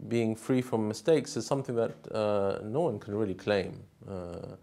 [0.08, 3.84] being free from mistakes is something that uh, no one can really claim.
[4.10, 4.56] Uh,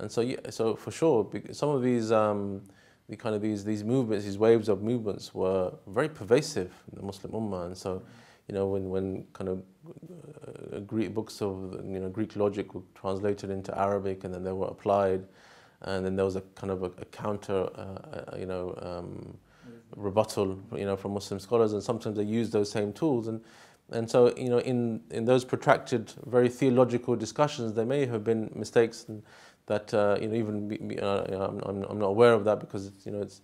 [0.00, 2.62] and so, yeah, so for sure, some of these, um,
[3.08, 7.04] the kind of these these movements, these waves of movements, were very pervasive in the
[7.04, 7.66] Muslim Ummah.
[7.66, 8.02] And so,
[8.48, 9.62] you know, when when kind of
[10.74, 14.52] uh, Greek books of you know Greek logic were translated into Arabic, and then they
[14.52, 15.26] were applied,
[15.82, 18.76] and then there was a kind of a, a counter, uh, uh you know.
[18.82, 19.38] Um,
[19.96, 23.26] rebuttal, you know, from Muslim scholars, and sometimes they use those same tools.
[23.26, 23.40] And
[23.90, 28.50] and so, you know, in in those protracted, very theological discussions, there may have been
[28.54, 29.06] mistakes,
[29.66, 32.44] that uh, you know even be, be, uh, you know, I'm, I'm not aware of
[32.44, 33.40] that because you know it's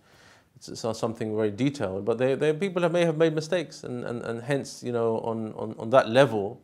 [0.55, 2.05] it's not something very detailed.
[2.05, 5.19] But they, they people have, may have made mistakes, and, and, and hence you know
[5.19, 6.61] on, on, on that level,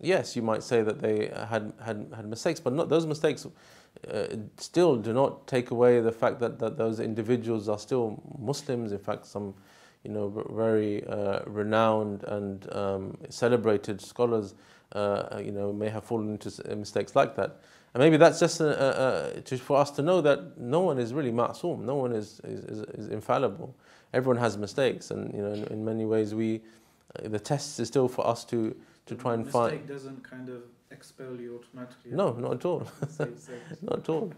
[0.00, 3.46] yes, you might say that they had had, had mistakes, but not those mistakes.
[4.10, 8.92] Uh, still do not take away the fact that, that those individuals are still Muslims.
[8.92, 9.54] In fact, some
[10.04, 14.54] you know, very uh, renowned and um, celebrated scholars,
[14.92, 17.60] uh, you know, may have fallen into mistakes like that.
[17.92, 21.12] And maybe that's just a, a, to, for us to know that no one is
[21.12, 23.74] really ma'soom, no one is, is, is, infallible.
[24.14, 26.60] Everyone has mistakes, and you know, in, in many ways, we
[27.16, 28.74] uh, the test is still for us to
[29.06, 29.72] to try and find.
[29.72, 32.12] Mistake doesn't kind of expel you automatically.
[32.12, 32.86] No, not at all.
[33.82, 34.32] not at all.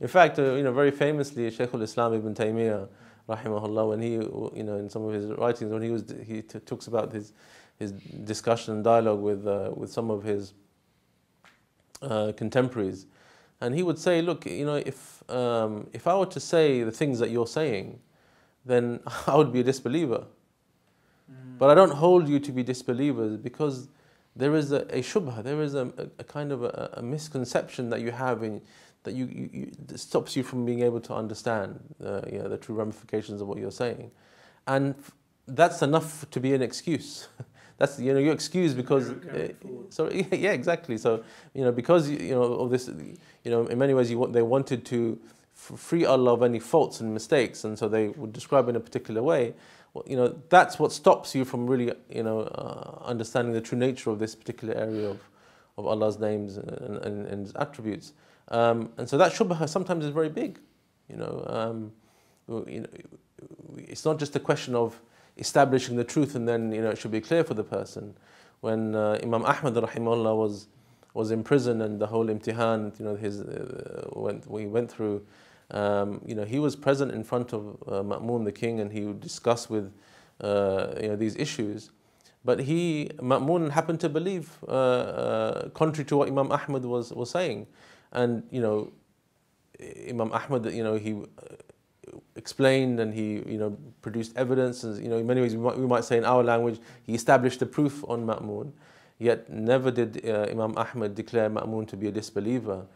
[0.00, 2.88] In fact, uh, you know, very famously, Shaykh al-Islam ibn Taymiyyah,
[3.28, 6.58] rahimahullah, when he, you know, in some of his writings, when he was, he t-
[6.60, 7.32] talks about his,
[7.78, 10.54] his discussion and dialogue with, uh, with some of his
[12.02, 13.06] uh, contemporaries,
[13.60, 16.92] and he would say, look, you know, if, um, if I were to say the
[16.92, 17.98] things that you're saying,
[18.64, 20.24] then I would be a disbeliever.
[21.30, 21.58] Mm.
[21.58, 23.88] But I don't hold you to be disbelievers because
[24.36, 28.00] there is a, a shubha, there is a, a, kind of a, a, misconception that
[28.00, 28.60] you have in
[29.02, 32.56] that you, you, you stops you from being able to understand uh, you know, the
[32.56, 34.10] true ramifications of what you're saying,
[34.66, 34.94] and
[35.46, 37.28] that's enough to be an excuse.
[37.78, 39.52] that's you know you're excused because uh,
[39.88, 40.98] so yeah exactly.
[40.98, 41.24] So
[41.54, 44.84] you know because you know of this you know in many ways you they wanted
[44.86, 45.18] to
[45.54, 49.22] free Allah of any faults and mistakes and so they would describe in a particular
[49.22, 49.54] way
[50.06, 54.10] you know that's what stops you from really you know uh, understanding the true nature
[54.10, 55.20] of this particular area of
[55.76, 58.12] of Allah's names and, and, and His attributes
[58.48, 60.58] um, and so that shubha sometimes is very big
[61.08, 61.92] you know um,
[62.66, 62.88] you know
[63.76, 65.00] it's not just a question of
[65.38, 68.14] establishing the truth and then you know it should be clear for the person.
[68.60, 70.66] When uh, Imam Ahmad rahimahullah was
[71.14, 75.24] was in prison and the whole imtihan, you know, his uh, went we went through.
[75.70, 79.04] Um, you know, he was present in front of uh, Ma'mun the king, and he
[79.04, 79.92] would discuss with
[80.40, 81.90] uh, you know these issues.
[82.44, 87.30] But he Ma'mun happened to believe uh, uh, contrary to what Imam Ahmad was was
[87.30, 87.66] saying,
[88.12, 88.92] and you know,
[90.08, 91.22] Imam Ahmad, you know, he
[92.36, 94.84] explained and he you know produced evidence.
[94.84, 97.14] And you know in many ways we might, we might say in our language he
[97.14, 98.72] established the proof on Ma'mun
[99.18, 102.86] yet never did uh, Imam Ahmad declare Ma'mun to be a disbeliever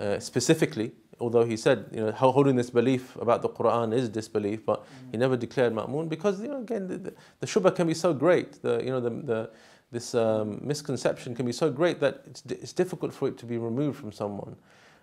[0.00, 4.64] uh, specifically although he said you know holding this belief about the Quran is disbelief
[4.64, 7.94] but he never declared Ma'mun because you know again the, the, the shubha can be
[7.94, 9.50] so great the you know the, the
[9.90, 13.58] this um, misconception can be so great that it's, it's difficult for it to be
[13.58, 14.56] removed from someone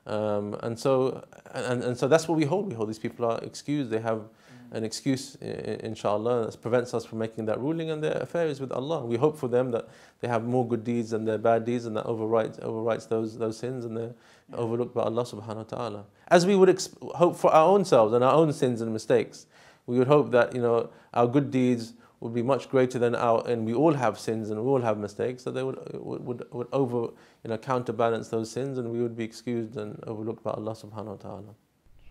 [0.10, 2.68] um, and so and, and so that's what we hold.
[2.68, 3.92] We hold these people are excused.
[3.92, 4.24] They have
[4.72, 8.72] an excuse, inshallah, that prevents us from making that ruling, and their affair is with
[8.72, 9.04] Allah.
[9.04, 9.88] We hope for them that
[10.20, 13.58] they have more good deeds than their bad deeds, and that overwrites overwrites those those
[13.58, 14.14] sins, and they're
[14.54, 16.04] overlooked by Allah subhanahu wa taala.
[16.28, 16.70] As we would
[17.16, 19.48] hope for our own selves and our own sins and mistakes,
[19.86, 23.48] we would hope that you know our good deeds would be much greater than our,
[23.48, 26.44] and we all have sins and we all have mistakes, so they would, would, would,
[26.52, 30.52] would over, you know, counterbalance those sins and we would be excused and overlooked by
[30.52, 31.56] Allah subhanahu wa ta'ala.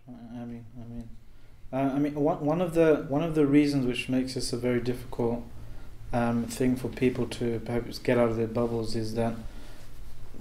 [0.07, 1.09] I mean, I mean,
[1.71, 4.57] uh, I mean, one, one of the one of the reasons which makes this a
[4.57, 5.43] very difficult
[6.11, 9.35] um, thing for people to perhaps get out of their bubbles is that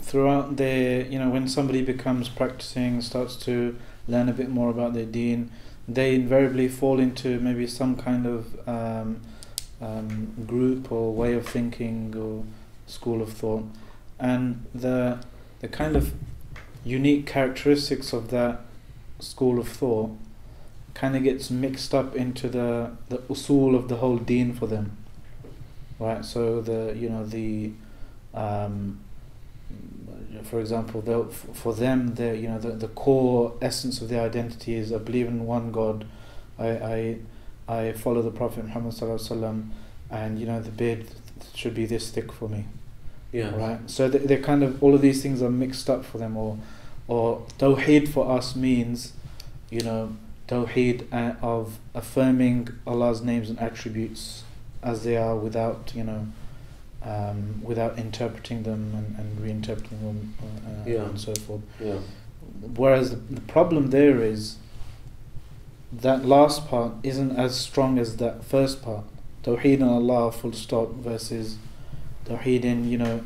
[0.01, 3.77] throughout their, you know, when somebody becomes practicing, starts to
[4.07, 5.51] learn a bit more about their deen,
[5.87, 9.21] they invariably fall into maybe some kind of um,
[9.81, 12.45] um, group or way of thinking or
[12.87, 13.65] school of thought,
[14.19, 15.19] and the
[15.61, 16.13] the kind of
[16.85, 18.61] unique characteristics of that
[19.19, 20.11] school of thought
[20.95, 24.97] kind of gets mixed up into the the usul of the whole deen for them,
[25.99, 26.25] right?
[26.25, 27.73] So the you know the
[28.35, 29.01] um,
[30.43, 34.93] for example, for them, the you know the, the core essence of their identity is
[34.93, 36.07] I believe in one God.
[36.59, 37.19] I, I
[37.69, 39.69] I follow the Prophet Muhammad sallallahu
[40.11, 41.07] and you know the beard
[41.55, 42.65] should be this thick for me.
[43.33, 43.55] Yeah.
[43.55, 43.91] Right.
[43.91, 46.59] So they, they're kind of all of these things are mixed up for them, or
[47.07, 49.13] or tawheed for us means,
[49.71, 50.17] you know,
[50.47, 51.07] tawheed
[51.43, 54.45] of affirming Allah's names and attributes
[54.83, 56.29] as they are without you know.
[57.09, 61.05] Um, without interpreting them and, and reinterpreting them uh, yeah.
[61.07, 61.63] and so forth.
[61.81, 62.01] Yeah.
[62.77, 64.57] Whereas the, the problem there is
[65.91, 69.05] that last part isn't as strong as that first part.
[69.43, 71.57] Tawheed in Allah, full stop, versus
[72.27, 73.23] Tawheed in, you know,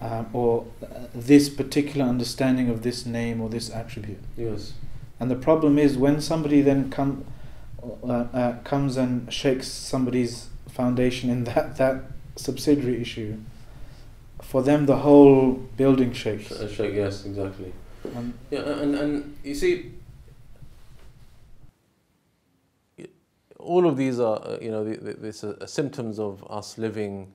[0.00, 4.22] um, or uh, this particular understanding of this name or this attribute.
[4.36, 4.74] Yes.
[5.18, 7.24] And the problem is when somebody then come,
[8.04, 12.04] uh, uh, comes and shakes somebody's foundation in that, that
[12.36, 13.36] subsidiary issue,
[14.42, 16.52] for them the whole building shakes.
[16.52, 17.72] Uh, shake, yes, exactly.
[18.14, 19.92] Um, yeah, and, and you see,
[23.58, 27.32] all of these are, uh, you know, the, the, uh, symptoms of us living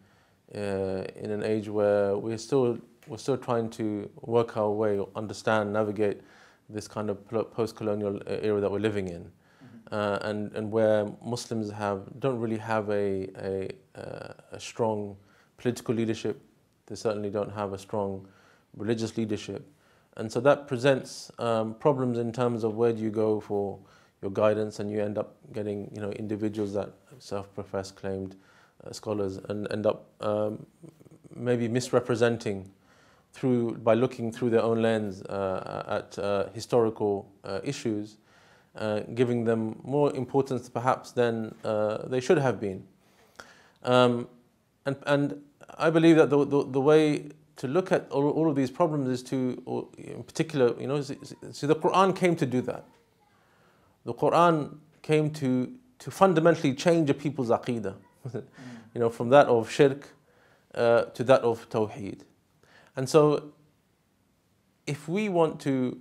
[0.56, 2.78] uh, in an age where we're still
[3.08, 6.22] we're still trying to work our way, understand, navigate
[6.70, 9.30] this kind of post-colonial era that we're living in,
[9.92, 15.16] uh, and and where Muslims have don't really have a a, uh, a strong
[15.58, 16.42] political leadership.
[16.88, 18.28] They certainly don't have a strong
[18.76, 19.68] religious leadership,
[20.18, 23.80] and so that presents um, problems in terms of where do you go for
[24.22, 26.90] your guidance, and you end up getting you know individuals that
[27.20, 28.36] self-professed claimed
[28.84, 30.66] uh, scholars and end up um,
[31.36, 32.70] maybe misrepresenting
[33.34, 38.18] through by looking through their own lens uh, at uh, historical uh, issues,
[38.76, 42.84] uh, giving them more importance perhaps than uh, they should have been.
[43.84, 44.28] Um,
[44.86, 45.42] and, and
[45.78, 49.10] I believe that the, the, the way to look at all, all, of these problems
[49.10, 51.18] is to, in particular, you know, see,
[51.52, 52.86] see, the Quran came to do that.
[54.06, 57.96] The Quran came to, to fundamentally change a people's aqidah,
[58.34, 58.42] you
[58.96, 60.10] know, from that of shirk
[60.74, 62.22] uh, to that of tawheed.
[62.96, 63.52] And so,
[64.88, 66.00] if we want to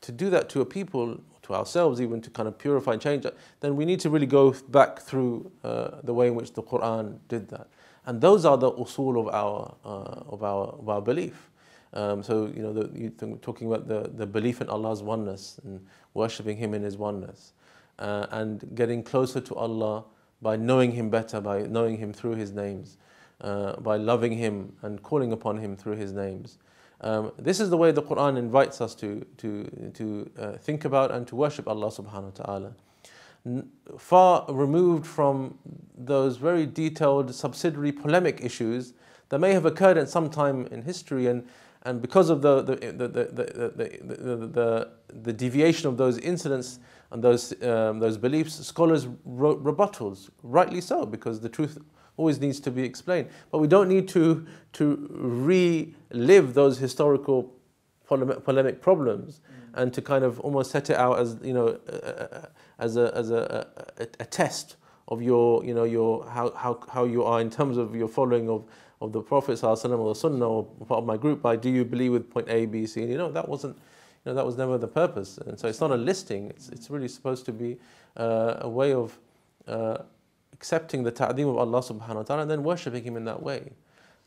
[0.00, 3.24] to do that to a people, to ourselves, even to kind of purify and change
[3.24, 6.62] it, then we need to really go back through uh, the way in which the
[6.62, 7.68] Quran did that.
[8.04, 11.50] And those are the usul of our uh, of our of our belief.
[11.92, 15.84] Um, so you know, the, talking about the, the belief in Allah's oneness and
[16.14, 17.52] worshiping Him in His oneness,
[17.98, 20.04] uh, and getting closer to Allah
[20.42, 22.98] by knowing Him better, by knowing Him through His names,
[23.40, 26.58] uh, by loving Him and calling upon Him through His names.
[27.00, 31.10] Um, this is the way the Quran invites us to, to, to uh, think about
[31.10, 32.72] and to worship Allah subhanahu wa ta'ala.
[33.98, 35.58] Far removed from
[35.96, 38.94] those very detailed subsidiary polemic issues
[39.28, 41.46] that may have occurred at some time in history and,
[41.84, 44.88] and because of the, the, the, the,
[45.22, 46.80] the, deviation of those incidents
[47.12, 51.78] and those, um, those beliefs, scholars wrote rebuttals, rightly so, because the truth
[52.16, 53.28] always needs to be explained.
[53.50, 57.52] But we don't need to, to relive those historical
[58.06, 59.82] polemic, polemic problems mm.
[59.82, 62.46] and to kind of almost set it out as, you know, uh,
[62.78, 63.66] as, a, as a,
[63.98, 64.76] a, a, test
[65.08, 68.48] of your, you know, your, how, how, how you are in terms of your following
[68.48, 68.64] of,
[69.00, 72.12] of the Prophet or the Sunnah or part of my group by do you believe
[72.12, 73.02] with point A, B, C?
[73.02, 75.38] And, you know, that wasn't, you know, that was never the purpose.
[75.38, 76.50] And so it's not a listing.
[76.50, 77.76] It's, it's really supposed to be
[78.16, 79.18] uh, a way of
[79.68, 79.98] uh,
[80.56, 83.72] accepting the ta'deem of Allah subhanahu wa ta'ala and then worshipping Him in that way.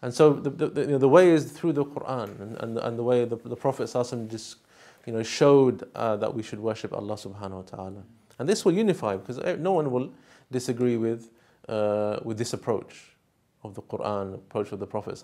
[0.01, 2.97] And so the, the, you know, the way is through the Quran and, and, and
[2.97, 3.89] the way the, the Prophet
[4.29, 4.57] just
[5.05, 8.03] you know, showed uh, that we should worship Allah subhanahu wa ta'ala.
[8.37, 10.13] And this will unify because no one will
[10.51, 11.31] disagree with,
[11.67, 13.17] uh, with this approach
[13.63, 15.21] of the Quran, approach of the Prophet.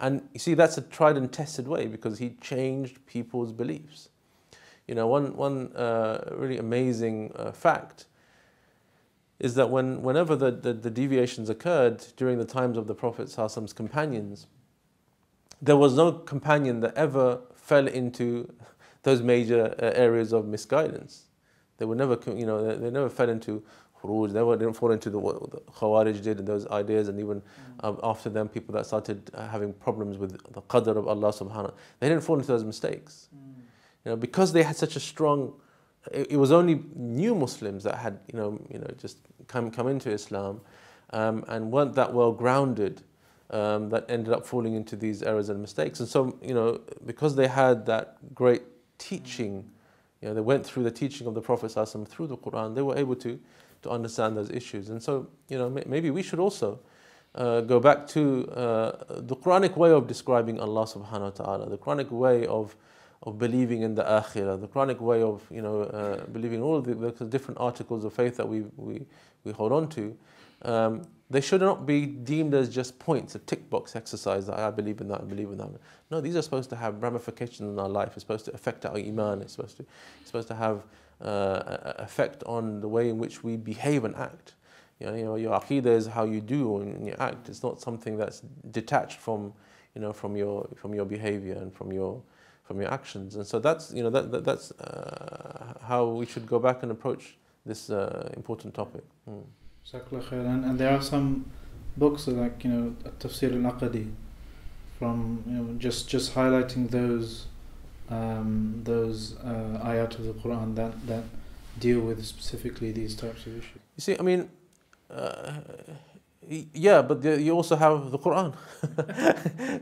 [0.00, 4.08] And you see, that's a tried and tested way because he changed people's beliefs.
[4.88, 8.06] You know, one, one uh, really amazing uh, fact
[9.42, 13.34] is that when, whenever the, the, the deviations occurred during the times of the Prophet's
[13.74, 14.46] companions,
[15.60, 18.52] there was no companion that ever fell into
[19.02, 21.24] those major uh, areas of misguidance.
[21.78, 23.64] They were never, you know, they, they never fell into
[24.00, 27.42] khuruj, they didn't fall into the, what the Khawarij did and those ideas, and even
[27.80, 31.74] um, after them, people that started uh, having problems with the qadr of Allah subhanahu
[31.98, 33.28] they didn't fall into those mistakes.
[33.34, 33.54] Mm.
[34.04, 35.54] You know, because they had such a strong
[36.10, 39.18] it, was only new Muslims that had, you know, you know, just
[39.48, 40.60] come come into Islam,
[41.10, 43.02] um, and weren't that well grounded,
[43.50, 46.00] um, that ended up falling into these errors and mistakes.
[46.00, 48.62] And so, you know, because they had that great
[48.98, 49.70] teaching,
[50.20, 51.72] you know, they went through the teaching of the Prophet
[52.08, 53.38] through the Quran, they were able to
[53.82, 54.90] to understand those issues.
[54.90, 56.80] And so, you know, maybe we should also.
[57.34, 61.78] Uh, go back to uh, the Quranic way of describing Allah subhanahu wa ta'ala, the
[61.78, 62.76] Quranic way of
[63.24, 66.94] of believing in the akhirah, the Quranic way of you know uh, believing all the,
[66.94, 69.06] the, different articles of faith that we, we,
[69.44, 70.16] we hold on to,
[70.62, 74.70] um, they should not be deemed as just points, a tick box exercise that I
[74.70, 75.70] believe in that, I believe in that.
[76.10, 78.10] No, these are supposed to have ramifications in our life.
[78.14, 79.40] It's supposed to affect our iman.
[79.40, 79.86] It's supposed to,
[80.20, 80.82] it's supposed to have
[81.22, 84.54] uh, effect on the way in which we behave and act.
[85.00, 87.48] You know, you know, your aqidah is how you do and you act.
[87.48, 89.52] It's not something that's detached from,
[89.94, 92.22] you know, from your from your behavior and from your
[92.72, 93.36] from your actions.
[93.36, 96.90] And so that's, you know, that, that that's uh, how we should go back and
[96.90, 99.04] approach this uh, important topic.
[99.28, 99.44] Mm.
[100.32, 101.50] And, and there are some
[101.98, 104.10] books like, you know, Tafsir al-Aqadi
[104.98, 107.46] from, you know, just, just highlighting those
[108.08, 111.24] um, those uh, ayat of the Quran that, that
[111.78, 113.82] deal with specifically these types of issues.
[113.96, 114.50] You see, I mean,
[115.10, 115.52] uh,
[116.74, 118.54] yeah, but the, you also have the Quran.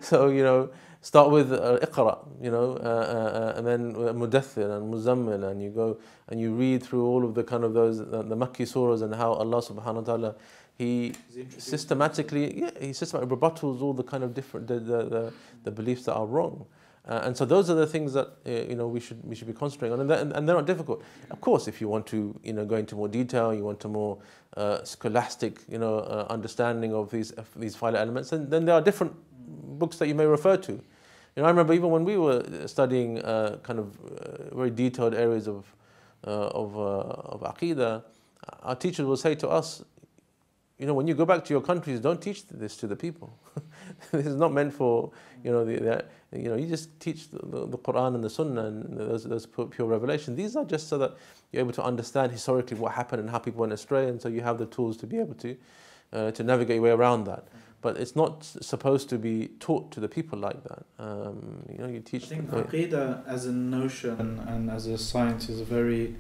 [0.11, 0.71] so, you know,
[1.03, 5.71] start with uh, Iqra, you know, uh, uh, and then Mudathir and Muzammil, and you
[5.71, 5.99] go
[6.29, 9.15] and you read through all of the kind of those, the, the Makki surahs and
[9.15, 10.35] how Allah subhanahu wa ta'ala,
[10.77, 11.13] he
[11.59, 15.33] systematically, yeah, he systematically rebuttals all the kind of different the the, the,
[15.65, 16.67] the beliefs that are wrong.
[17.09, 19.47] Uh, and so those are the things that uh, you know we should we should
[19.47, 21.03] be concentrating on, and, they're, and they're not difficult.
[21.31, 23.89] Of course, if you want to you know go into more detail, you want a
[23.89, 24.19] more
[24.57, 28.75] uh, scholastic you know uh, understanding of these of these final elements, then, then there
[28.75, 29.15] are different
[29.79, 30.81] books that you may refer to.
[31.37, 35.15] You know, I remember even when we were studying uh, kind of uh, very detailed
[35.15, 35.65] areas of
[36.23, 38.03] of of aqidah,
[38.63, 39.83] our teachers will say to us,
[40.81, 43.39] you know, when you go back to your countries, don't teach this to the people.
[44.13, 45.13] this is not meant for,
[45.45, 46.05] you know, the, the
[46.39, 49.47] you know, you just teach the, the, the, Quran and the Sunnah and those, those
[49.47, 50.35] pure revelation.
[50.35, 51.17] These are just so that
[51.53, 54.41] you're able to understand historically what happened and how people went astray, and so you
[54.41, 55.57] have the tools to be able to
[56.13, 57.47] uh, to navigate your way around that.
[57.83, 60.85] But it's not supposed to be taught to the people like that.
[60.99, 62.25] Um, you know, you teach.
[62.25, 66.15] I think aqidah as a notion and, and, as a science is a very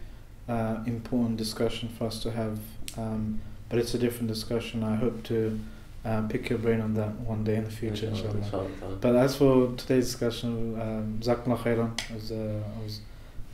[0.48, 2.58] uh, important discussion for us to have.
[2.96, 4.82] Um, but it's a different discussion.
[4.82, 5.61] I hope to
[6.04, 8.38] uh, pick your brain on that one day in the future, inshallah.
[8.38, 8.96] inshallah.
[9.00, 11.92] But as for today's discussion, um, khairan.
[12.14, 13.00] Was, uh, was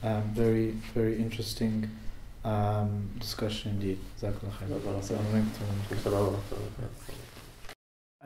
[0.02, 1.90] um, very, very interesting
[2.44, 3.98] um, discussion indeed.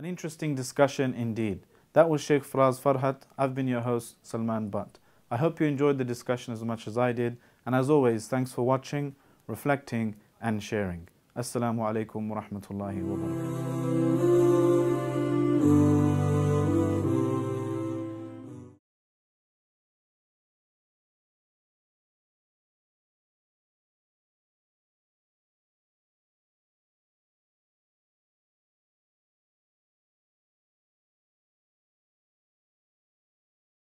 [0.01, 1.61] An interesting discussion indeed.
[1.92, 3.24] That was Sheikh Fraz Farhat.
[3.36, 4.98] I've been your host, Salman Butt.
[5.30, 7.36] I hope you enjoyed the discussion as much as I did.
[7.66, 9.14] And as always, thanks for watching,
[9.46, 11.09] reflecting, and sharing.
[11.36, 13.70] Assalamu alaikum wa rahmatullahi wa barakatuh.